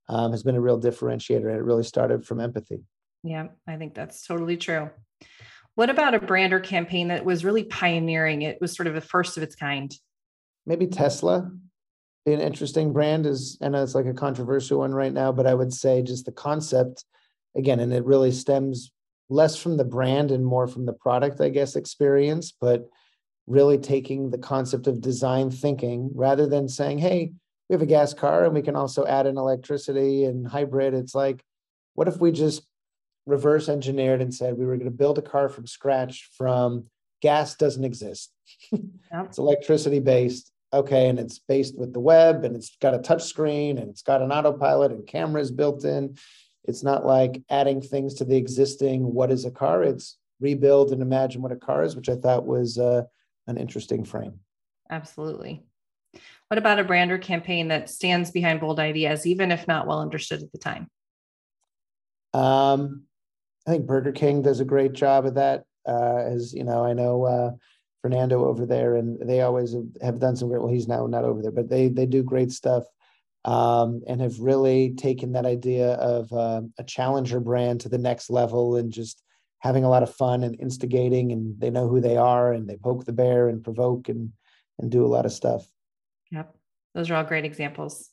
[0.08, 1.48] um, has been a real differentiator.
[1.48, 2.82] And it really started from empathy.
[3.22, 4.90] Yeah i think that's totally true
[5.74, 8.42] what about a brand or campaign that was really pioneering?
[8.42, 9.92] It was sort of the first of its kind.
[10.66, 11.50] Maybe Tesla.
[12.26, 15.72] An interesting brand is, and it's like a controversial one right now, but I would
[15.72, 17.04] say just the concept
[17.54, 18.92] again, and it really stems
[19.28, 22.88] less from the brand and more from the product, I guess, experience, but
[23.46, 27.32] really taking the concept of design thinking rather than saying, hey,
[27.68, 30.94] we have a gas car and we can also add in electricity and hybrid.
[30.94, 31.42] It's like,
[31.94, 32.66] what if we just
[33.26, 36.84] reverse engineered and said we were going to build a car from scratch from
[37.22, 38.32] gas doesn't exist.
[38.70, 39.26] Yep.
[39.26, 40.50] it's electricity based.
[40.72, 41.08] Okay.
[41.08, 44.22] And it's based with the web and it's got a touch screen and it's got
[44.22, 46.16] an autopilot and cameras built in.
[46.64, 49.84] It's not like adding things to the existing what is a car.
[49.84, 53.04] It's rebuild and imagine what a car is, which I thought was uh,
[53.46, 54.40] an interesting frame.
[54.90, 55.62] Absolutely.
[56.48, 60.00] What about a brand or campaign that stands behind bold ideas, even if not well
[60.00, 60.88] understood at the time?
[62.32, 63.04] Um,
[63.66, 65.64] I think Burger King does a great job of that.
[65.86, 67.50] Uh, as you know, I know uh,
[68.02, 70.60] Fernando over there, and they always have, done some great.
[70.60, 72.84] Well, he's now not over there, but they they do great stuff,
[73.44, 78.30] um, and have really taken that idea of uh, a challenger brand to the next
[78.30, 79.22] level, and just
[79.60, 81.32] having a lot of fun and instigating.
[81.32, 84.32] And they know who they are, and they poke the bear and provoke and
[84.78, 85.66] and do a lot of stuff.
[86.30, 86.54] Yep,
[86.94, 88.10] those are all great examples.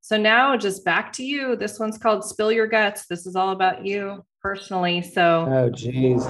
[0.00, 1.56] So now, just back to you.
[1.56, 5.00] This one's called "Spill Your Guts." This is all about you personally.
[5.00, 6.22] So, oh, geez.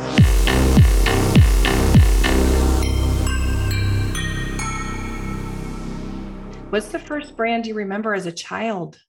[6.71, 9.01] What's the first brand you remember as a child?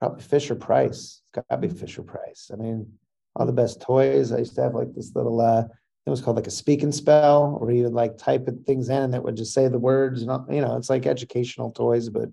[0.00, 1.22] Probably Fisher Price.
[1.22, 2.50] It's got to be Fisher Price.
[2.52, 2.92] I mean,
[3.36, 4.32] all the best toys.
[4.32, 5.62] I used to have like this little, uh,
[6.04, 9.02] it was called like a speak and spell, where you would like type things in
[9.02, 10.22] and it would just say the words.
[10.22, 12.28] You know, you know, it's like educational toys, but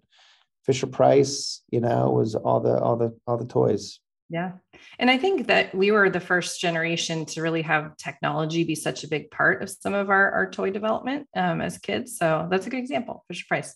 [0.65, 3.99] Fisher Price, you know, was all the all the all the toys.
[4.29, 4.53] Yeah.
[4.99, 9.03] And I think that we were the first generation to really have technology be such
[9.03, 12.17] a big part of some of our, our toy development um, as kids.
[12.17, 13.75] So that's a good example, Fisher Price.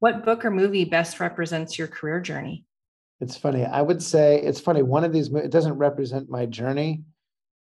[0.00, 2.64] What book or movie best represents your career journey?
[3.20, 3.64] It's funny.
[3.64, 4.82] I would say it's funny.
[4.82, 7.02] One of these, it doesn't represent my journey,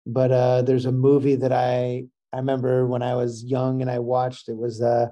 [0.05, 3.97] but uh, there's a movie that I, I remember when I was young and I
[3.97, 5.07] watched, it was uh,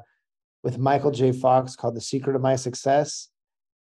[0.63, 1.31] with Michael J.
[1.31, 3.29] Fox called The Secret of My Success.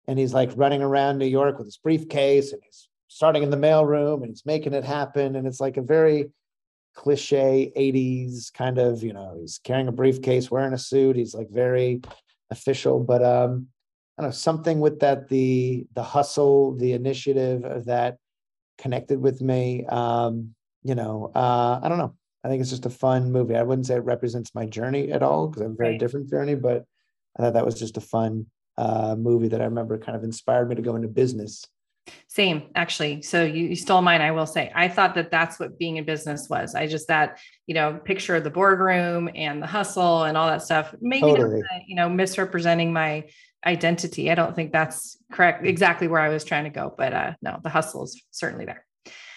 [0.08, 3.56] And he's like running around New York with his briefcase and he's starting in the
[3.56, 5.34] mailroom and he's making it happen.
[5.34, 6.30] And it's like a very
[6.94, 11.16] cliche 80s kind of, you know, he's carrying a briefcase, wearing a suit.
[11.16, 12.02] He's like very
[12.50, 13.66] official, but um,
[14.16, 18.18] I don't know, something with that, the the hustle, the initiative of that
[18.78, 19.84] connected with me.
[19.86, 20.54] Um,
[20.84, 22.14] you know, uh, I don't know.
[22.44, 23.56] I think it's just a fun movie.
[23.56, 26.00] I wouldn't say it represents my journey at all because I have a very right.
[26.00, 26.84] different journey, but
[27.36, 28.46] I thought that was just a fun
[28.78, 31.66] uh, movie that I remember kind of inspired me to go into business.
[32.28, 33.22] Same, actually.
[33.22, 34.20] So you, you stole mine.
[34.20, 36.74] I will say, I thought that that's what being in business was.
[36.74, 40.62] I just that you know picture of the boardroom and the hustle and all that
[40.62, 40.94] stuff.
[41.00, 41.60] Maybe totally.
[41.60, 43.26] not, you know misrepresenting my
[43.64, 44.30] identity.
[44.30, 45.66] I don't think that's correct.
[45.66, 48.84] Exactly where I was trying to go, but uh, no, the hustle is certainly there.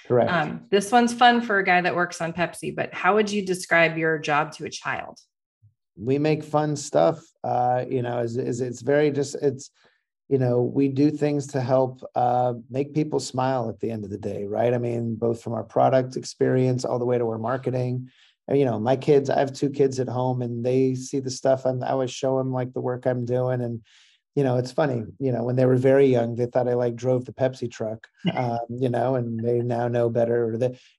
[0.07, 0.31] Correct.
[0.31, 2.75] Um, this one's fun for a guy that works on Pepsi.
[2.75, 5.17] But how would you describe your job to a child?
[5.95, 7.19] We make fun stuff.
[7.43, 9.69] Uh, you know, is is it's very just it's
[10.29, 14.09] you know we do things to help uh, make people smile at the end of
[14.09, 14.73] the day right?
[14.73, 18.09] I mean both from our product experience all the way to our marketing.
[18.47, 21.31] And, you know my kids i have two kids at home and they see the
[21.31, 23.61] stuff and i always show them like the work i'm doing.
[23.61, 23.81] And
[24.35, 26.95] you know it's funny you know when they were very young they thought i like
[26.95, 30.45] drove the pepsi truck um, you know and they now know better.
[30.45, 30.53] Or,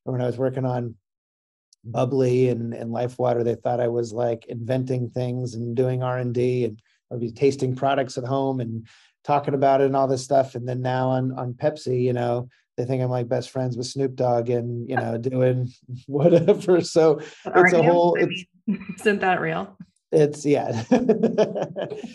[0.05, 0.95] or when i was working on
[1.85, 3.45] bubbly and, and life water.
[3.45, 6.81] They thought I was like inventing things and doing R and D and
[7.12, 8.87] I'd be tasting products at home and
[9.25, 10.55] talking about it and all this stuff.
[10.55, 13.87] And then now on, on Pepsi, you know, they think I'm like best friends with
[13.87, 15.72] Snoop Dogg and, you know, doing
[16.07, 16.81] whatever.
[16.81, 19.77] So it's a whole, I mean, isn't that real?
[20.12, 20.85] It's yeah.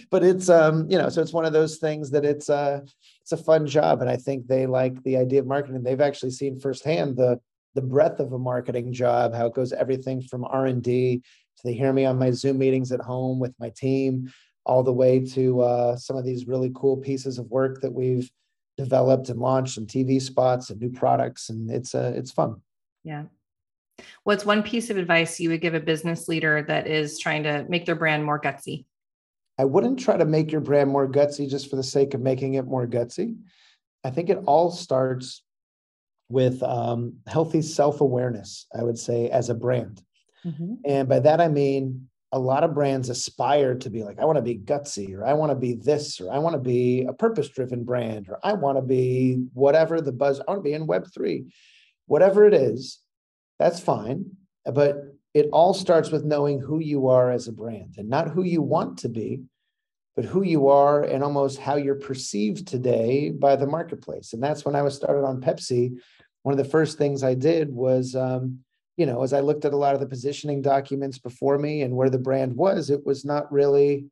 [0.10, 2.80] but it's, um, you know, so it's one of those things that it's, uh,
[3.22, 4.02] it's a fun job.
[4.02, 5.84] And I think they like the idea of marketing.
[5.84, 7.42] They've actually seen firsthand the,
[7.76, 11.22] the breadth of a marketing job, how it goes everything from R and D
[11.60, 14.32] to they hear me on my Zoom meetings at home with my team,
[14.66, 18.30] all the way to uh, some of these really cool pieces of work that we've
[18.78, 22.62] developed and launched and TV spots and new products, and it's uh, it's fun.
[23.04, 23.24] Yeah.
[24.24, 27.66] What's one piece of advice you would give a business leader that is trying to
[27.68, 28.86] make their brand more gutsy?
[29.58, 32.54] I wouldn't try to make your brand more gutsy just for the sake of making
[32.54, 33.36] it more gutsy.
[34.06, 35.44] I think it all starts
[36.30, 40.02] with um, healthy self awareness, I would say, as a brand.
[40.46, 40.76] Mm-hmm.
[40.86, 44.38] And by that, I mean, a lot of brands aspire to be like, I want
[44.38, 47.14] to be gutsy, or I want to be this, or I want to be a
[47.14, 50.74] purpose driven brand, or I want to be whatever the buzz, I want to be
[50.74, 51.52] in Web3,
[52.06, 53.00] whatever it is,
[53.58, 54.26] that's fine.
[54.66, 54.98] But
[55.34, 58.62] it all starts with knowing who you are as a brand and not who you
[58.62, 59.42] want to be,
[60.16, 64.34] but who you are and almost how you're perceived today by the marketplace.
[64.34, 65.98] And that's when I was started on Pepsi.
[66.44, 68.60] One of the first things I did was, um,
[69.00, 71.96] you know, as I looked at a lot of the positioning documents before me and
[71.96, 74.08] where the brand was, it was not really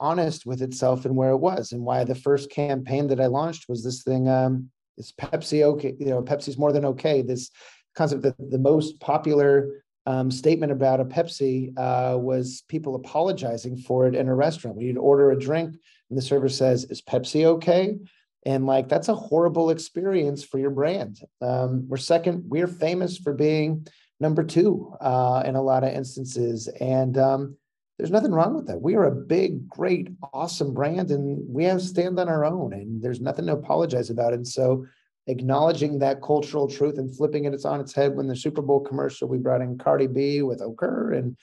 [0.00, 3.68] honest with itself and where it was and why the first campaign that I launched
[3.68, 5.94] was this thing, um, is Pepsi okay?
[6.00, 7.22] You know, Pepsi's more than okay.
[7.22, 7.50] This
[7.94, 14.08] concept that the most popular um, statement about a Pepsi uh, was people apologizing for
[14.08, 14.76] it in a restaurant.
[14.76, 15.76] When you'd order a drink
[16.10, 17.98] and the server says, "Is Pepsi okay?"
[18.46, 21.20] and like that's a horrible experience for your brand.
[21.40, 22.44] Um, we're second.
[22.48, 23.86] We're famous for being
[24.20, 27.56] number two uh, in a lot of instances, and um,
[27.98, 28.80] there's nothing wrong with that.
[28.80, 33.02] We are a big, great, awesome brand, and we have stand on our own, and
[33.02, 34.32] there's nothing to apologize about.
[34.32, 34.86] And so
[35.26, 39.28] acknowledging that cultural truth and flipping it on its head when the Super Bowl commercial
[39.28, 41.36] we brought in Cardi B with Okur and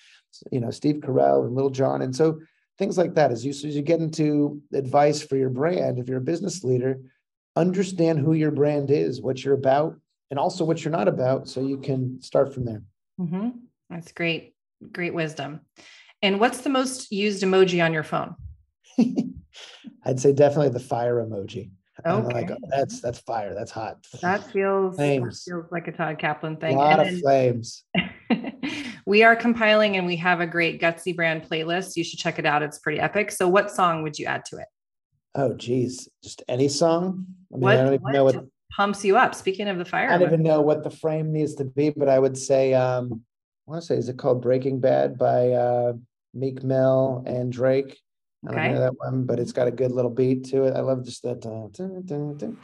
[0.52, 2.40] you know Steve Carell and Lil Jon, and so
[2.78, 6.18] things like that as you as you get into advice for your brand if you're
[6.18, 7.00] a business leader
[7.56, 9.98] understand who your brand is what you're about
[10.30, 12.84] and also what you're not about so you can start from there
[13.20, 13.50] mm-hmm.
[13.90, 14.56] that's great
[14.92, 15.62] great wisdom
[16.22, 18.36] and what's the most used emoji on your phone
[20.06, 21.72] I'd say definitely the fire emoji.
[22.06, 22.34] Okay.
[22.34, 23.56] Like, oh, that's that's fire.
[23.56, 24.06] That's hot.
[24.22, 25.44] That feels flames.
[25.46, 26.76] That feels like a Todd Kaplan thing.
[26.76, 27.86] A lot and of flames.
[29.06, 31.96] we are compiling and we have a great gutsy brand playlist.
[31.96, 32.62] You should check it out.
[32.62, 33.32] It's pretty epic.
[33.32, 34.68] So what song would you add to it?
[35.36, 36.10] Oh geez.
[36.22, 37.26] Just any song?
[37.52, 39.36] I mean, what, I don't even what know what pumps you up.
[39.36, 40.09] Speaking of the fire.
[40.09, 43.22] I don't even know what the frame needs to be, but I would say um
[43.68, 45.93] I want to say, is it called Breaking Bad by uh
[46.34, 47.99] Meek Mill and Drake?
[48.47, 50.76] I don't know that one, but it's got a good little beat to it.
[50.76, 51.43] I love just that.
[51.43, 52.57] Uh, dun, dun, dun.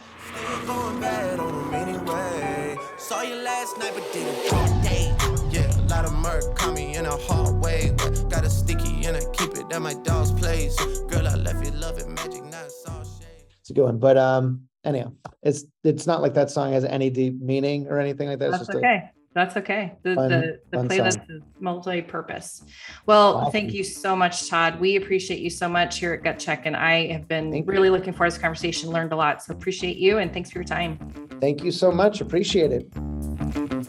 [3.00, 5.12] Saw you last night, but did it all day.
[5.50, 7.96] Yeah, a lot of murk caught me in a hard way.
[8.30, 10.78] Got a sticky and I keep it at my dog's place.
[11.10, 13.46] Girl, I left you love it, magic, not all shade.
[13.60, 15.12] It's a good one, but um, anyhow,
[15.44, 18.52] it's it's not like that song has any deep meaning or anything like that.
[18.52, 18.96] That's okay.
[18.96, 19.94] A, that's okay.
[20.04, 21.26] The fun, the, the playlist song.
[21.30, 22.66] is multi-purpose.
[23.06, 23.52] Well, awesome.
[23.54, 24.80] thank you so much, Todd.
[24.80, 26.64] We appreciate you so much here at GutCheck.
[26.66, 27.94] And I have been thank really you.
[27.94, 29.42] looking forward to this conversation, learned a lot.
[29.42, 30.98] So appreciate you and thanks for your time.
[31.40, 32.20] Thank you so much.
[32.20, 33.81] Appreciate it.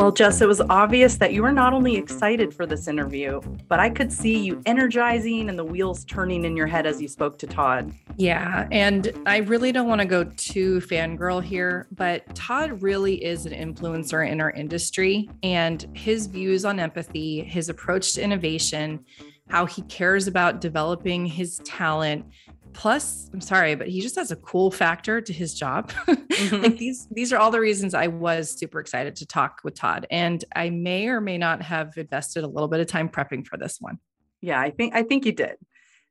[0.00, 3.80] Well, Jess, it was obvious that you were not only excited for this interview, but
[3.80, 7.36] I could see you energizing and the wheels turning in your head as you spoke
[7.40, 7.92] to Todd.
[8.16, 8.66] Yeah.
[8.72, 13.52] And I really don't want to go too fangirl here, but Todd really is an
[13.52, 15.28] influencer in our industry.
[15.42, 19.04] And his views on empathy, his approach to innovation,
[19.50, 22.24] how he cares about developing his talent
[22.72, 25.92] plus i'm sorry but he just has a cool factor to his job.
[26.30, 26.62] Mm-hmm.
[26.62, 30.06] like these these are all the reasons i was super excited to talk with todd
[30.10, 33.58] and i may or may not have invested a little bit of time prepping for
[33.58, 33.98] this one.
[34.40, 35.56] Yeah i think i think you did.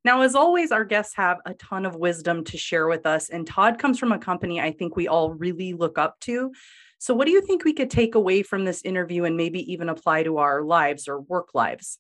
[0.06, 3.48] Now as always our guests have a ton of wisdom to share with us and
[3.48, 6.52] todd comes from a company i think we all really look up to.
[7.00, 9.88] So what do you think we could take away from this interview and maybe even
[9.90, 11.98] apply to our lives or work lives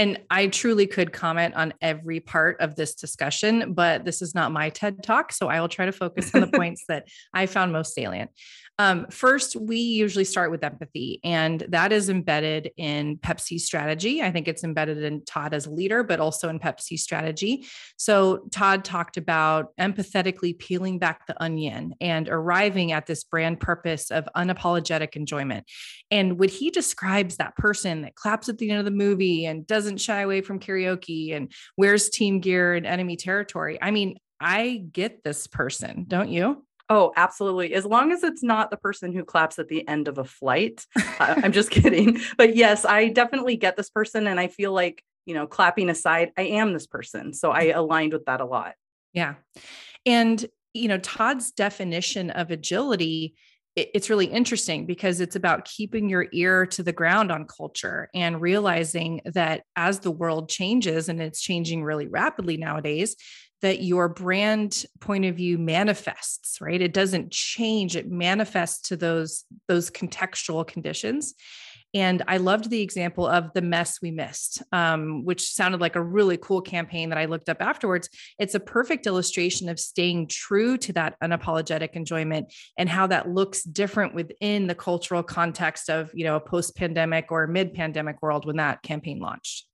[0.00, 4.50] And I truly could comment on every part of this discussion, but this is not
[4.50, 5.30] my TED talk.
[5.30, 8.30] So I will try to focus on the points that I found most salient.
[8.78, 14.22] Um, first, we usually start with empathy, and that is embedded in Pepsi's strategy.
[14.22, 17.66] I think it's embedded in Todd as a leader, but also in Pepsi's strategy.
[17.98, 24.10] So, Todd talked about empathetically peeling back the onion and arriving at this brand purpose
[24.10, 25.66] of unapologetic enjoyment.
[26.10, 29.66] And when he describes that person that claps at the end of the movie and
[29.66, 34.84] doesn't shy away from karaoke and wears team gear in enemy territory, I mean, I
[34.90, 36.64] get this person, don't you?
[36.90, 37.72] Oh, absolutely.
[37.72, 40.84] As long as it's not the person who claps at the end of a flight.
[40.96, 42.18] uh, I'm just kidding.
[42.36, 44.26] But yes, I definitely get this person.
[44.26, 47.32] And I feel like, you know, clapping aside, I am this person.
[47.32, 48.74] So I aligned with that a lot.
[49.12, 49.34] Yeah.
[50.04, 53.34] And, you know, Todd's definition of agility
[53.76, 58.40] it's really interesting because it's about keeping your ear to the ground on culture and
[58.40, 63.14] realizing that as the world changes and it's changing really rapidly nowadays
[63.62, 69.44] that your brand point of view manifests right it doesn't change it manifests to those
[69.68, 71.34] those contextual conditions
[71.92, 76.02] and I loved the example of the mess we missed, um, which sounded like a
[76.02, 78.08] really cool campaign that I looked up afterwards.
[78.38, 83.64] It's a perfect illustration of staying true to that unapologetic enjoyment and how that looks
[83.64, 88.82] different within the cultural context of, you know, a post-pandemic or mid-pandemic world when that
[88.82, 89.66] campaign launched.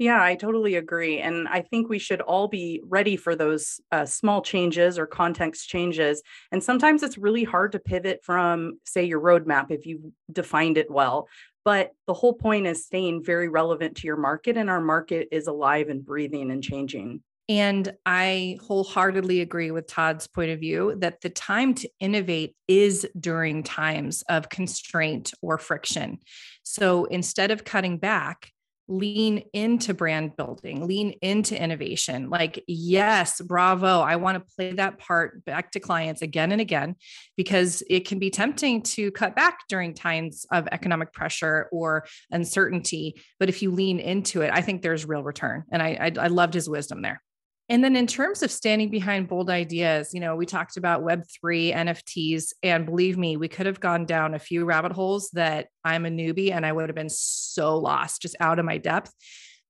[0.00, 1.18] Yeah, I totally agree.
[1.18, 5.68] And I think we should all be ready for those uh, small changes or context
[5.68, 6.22] changes.
[6.50, 10.00] And sometimes it's really hard to pivot from, say, your roadmap if you've
[10.32, 11.28] defined it well.
[11.66, 15.48] But the whole point is staying very relevant to your market, and our market is
[15.48, 17.22] alive and breathing and changing.
[17.50, 23.06] And I wholeheartedly agree with Todd's point of view that the time to innovate is
[23.18, 26.20] during times of constraint or friction.
[26.62, 28.50] So instead of cutting back,
[28.90, 32.28] lean into brand building, lean into innovation.
[32.28, 34.00] Like, yes, bravo.
[34.00, 36.96] I want to play that part back to clients again and again
[37.36, 43.20] because it can be tempting to cut back during times of economic pressure or uncertainty.
[43.38, 45.64] But if you lean into it, I think there's real return.
[45.70, 47.22] And I, I, I loved his wisdom there.
[47.70, 51.72] And then in terms of standing behind bold ideas, you know, we talked about Web3,
[51.72, 56.04] NFTs, and believe me, we could have gone down a few rabbit holes that I'm
[56.04, 59.12] a newbie and I would have been so lost, just out of my depth.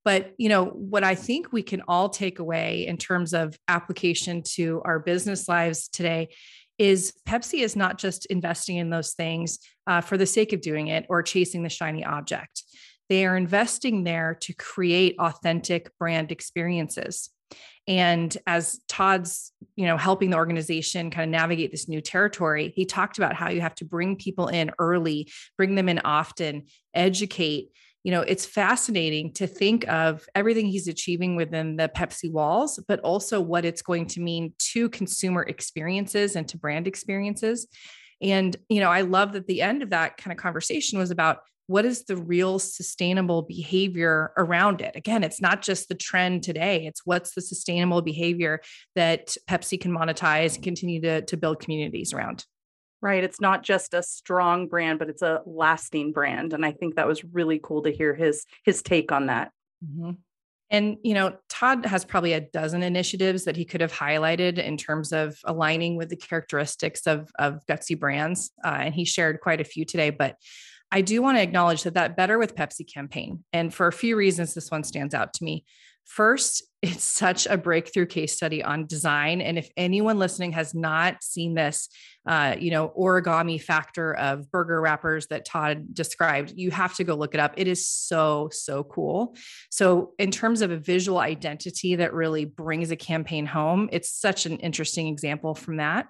[0.02, 4.42] But, you know, what I think we can all take away in terms of application
[4.54, 6.30] to our business lives today
[6.78, 10.86] is Pepsi is not just investing in those things uh, for the sake of doing
[10.86, 12.62] it or chasing the shiny object.
[13.10, 17.28] They are investing there to create authentic brand experiences.
[17.90, 22.84] And as Todd's, you know, helping the organization kind of navigate this new territory, he
[22.84, 27.72] talked about how you have to bring people in early, bring them in often, educate.
[28.04, 33.00] You know, it's fascinating to think of everything he's achieving within the Pepsi walls, but
[33.00, 37.66] also what it's going to mean to consumer experiences and to brand experiences.
[38.22, 41.40] And, you know, I love that the end of that kind of conversation was about
[41.70, 46.84] what is the real sustainable behavior around it again it's not just the trend today
[46.84, 48.60] it's what's the sustainable behavior
[48.96, 52.44] that pepsi can monetize and continue to, to build communities around
[53.00, 56.96] right it's not just a strong brand but it's a lasting brand and i think
[56.96, 59.52] that was really cool to hear his his take on that
[59.84, 60.10] mm-hmm.
[60.72, 64.76] And, you know, Todd has probably a dozen initiatives that he could have highlighted in
[64.76, 68.52] terms of aligning with the characteristics of, of Gutsy brands.
[68.64, 70.10] Uh, and he shared quite a few today.
[70.10, 70.36] But
[70.92, 74.16] I do want to acknowledge that that Better with Pepsi campaign, and for a few
[74.16, 75.64] reasons, this one stands out to me.
[76.04, 79.40] First, it's such a breakthrough case study on design.
[79.40, 81.88] And if anyone listening has not seen this,
[82.26, 87.14] uh, you know, origami factor of burger wrappers that Todd described, you have to go
[87.14, 87.54] look it up.
[87.56, 89.36] It is so, so cool.
[89.70, 94.46] So, in terms of a visual identity that really brings a campaign home, it's such
[94.46, 96.08] an interesting example from that.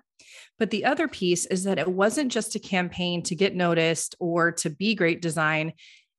[0.58, 4.52] But the other piece is that it wasn't just a campaign to get noticed or
[4.52, 5.72] to be great design.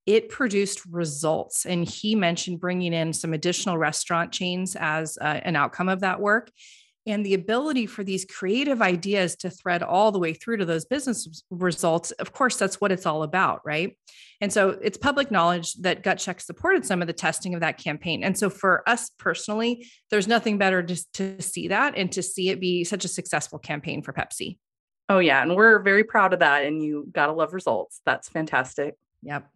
[0.06, 1.66] It produced results.
[1.66, 6.20] And he mentioned bringing in some additional restaurant chains as uh, an outcome of that
[6.20, 6.52] work
[7.08, 10.86] and the ability for these creative ideas to thread all the way through to those
[10.86, 13.98] business results of course that's what it's all about right?
[14.40, 18.24] And so it's public knowledge that GutCheck supported some of the testing of that campaign.
[18.24, 22.50] And so for us personally there's nothing better just to see that and to see
[22.50, 24.58] it be such a successful campaign for pepsi.
[25.10, 28.02] Oh yeah and we're very proud of that and you gotta love results.
[28.06, 28.96] That's fantastic.
[29.24, 29.48] Yep.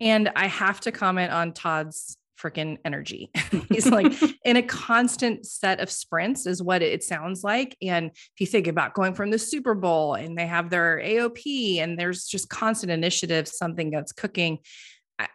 [0.00, 3.30] And I have to comment on Todd's freaking energy.
[3.68, 4.12] He's like
[4.44, 7.76] in a constant set of sprints, is what it sounds like.
[7.82, 11.78] And if you think about going from the Super Bowl and they have their AOP
[11.78, 14.58] and there's just constant initiatives, something that's cooking.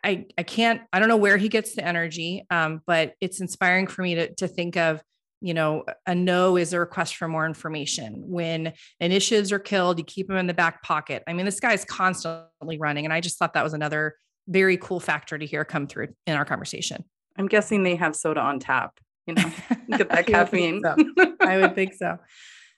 [0.04, 3.88] I, I can't, I don't know where he gets the energy, um, but it's inspiring
[3.88, 5.02] for me to, to think of,
[5.40, 8.24] you know, a no is a request for more information.
[8.28, 11.24] When initiatives are killed, you keep them in the back pocket.
[11.28, 13.06] I mean, this guy is constantly running.
[13.06, 14.16] And I just thought that was another
[14.50, 17.06] very cool factor to hear come through in our conversation.
[17.38, 19.52] I'm guessing they have soda on tap, you know,
[19.98, 20.82] get that caffeine.
[20.84, 20.96] so.
[21.40, 22.18] I would think so.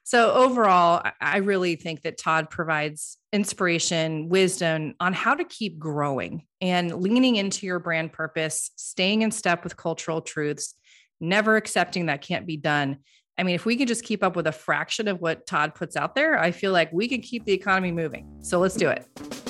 [0.04, 6.46] So, overall, I really think that Todd provides inspiration, wisdom on how to keep growing
[6.60, 10.76] and leaning into your brand purpose, staying in step with cultural truths,
[11.20, 12.98] never accepting that can't be done.
[13.38, 15.96] I mean, if we can just keep up with a fraction of what Todd puts
[15.96, 18.28] out there, I feel like we can keep the economy moving.
[18.42, 19.41] So, let's do it.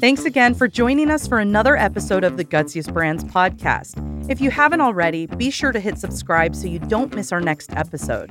[0.00, 4.30] Thanks again for joining us for another episode of the Gutsiest Brands podcast.
[4.30, 7.70] If you haven't already, be sure to hit subscribe so you don't miss our next
[7.76, 8.30] episode.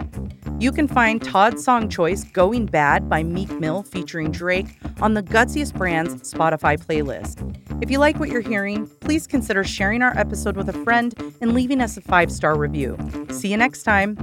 [0.60, 5.22] You can find Todd's song choice Going Bad by Meek Mill featuring Drake on the
[5.22, 7.46] Gutsiest Brands Spotify playlist.
[7.84, 11.54] If you like what you're hearing, please consider sharing our episode with a friend and
[11.54, 12.98] leaving us a five star review.
[13.30, 14.18] See you next time.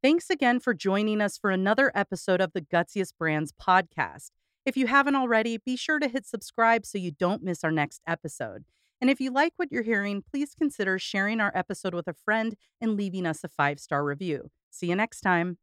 [0.00, 4.30] Thanks again for joining us for another episode of the Gutsiest Brands podcast.
[4.64, 8.00] If you haven't already, be sure to hit subscribe so you don't miss our next
[8.06, 8.64] episode.
[9.00, 12.54] And if you like what you're hearing, please consider sharing our episode with a friend
[12.80, 14.52] and leaving us a five star review.
[14.70, 15.58] See you next time.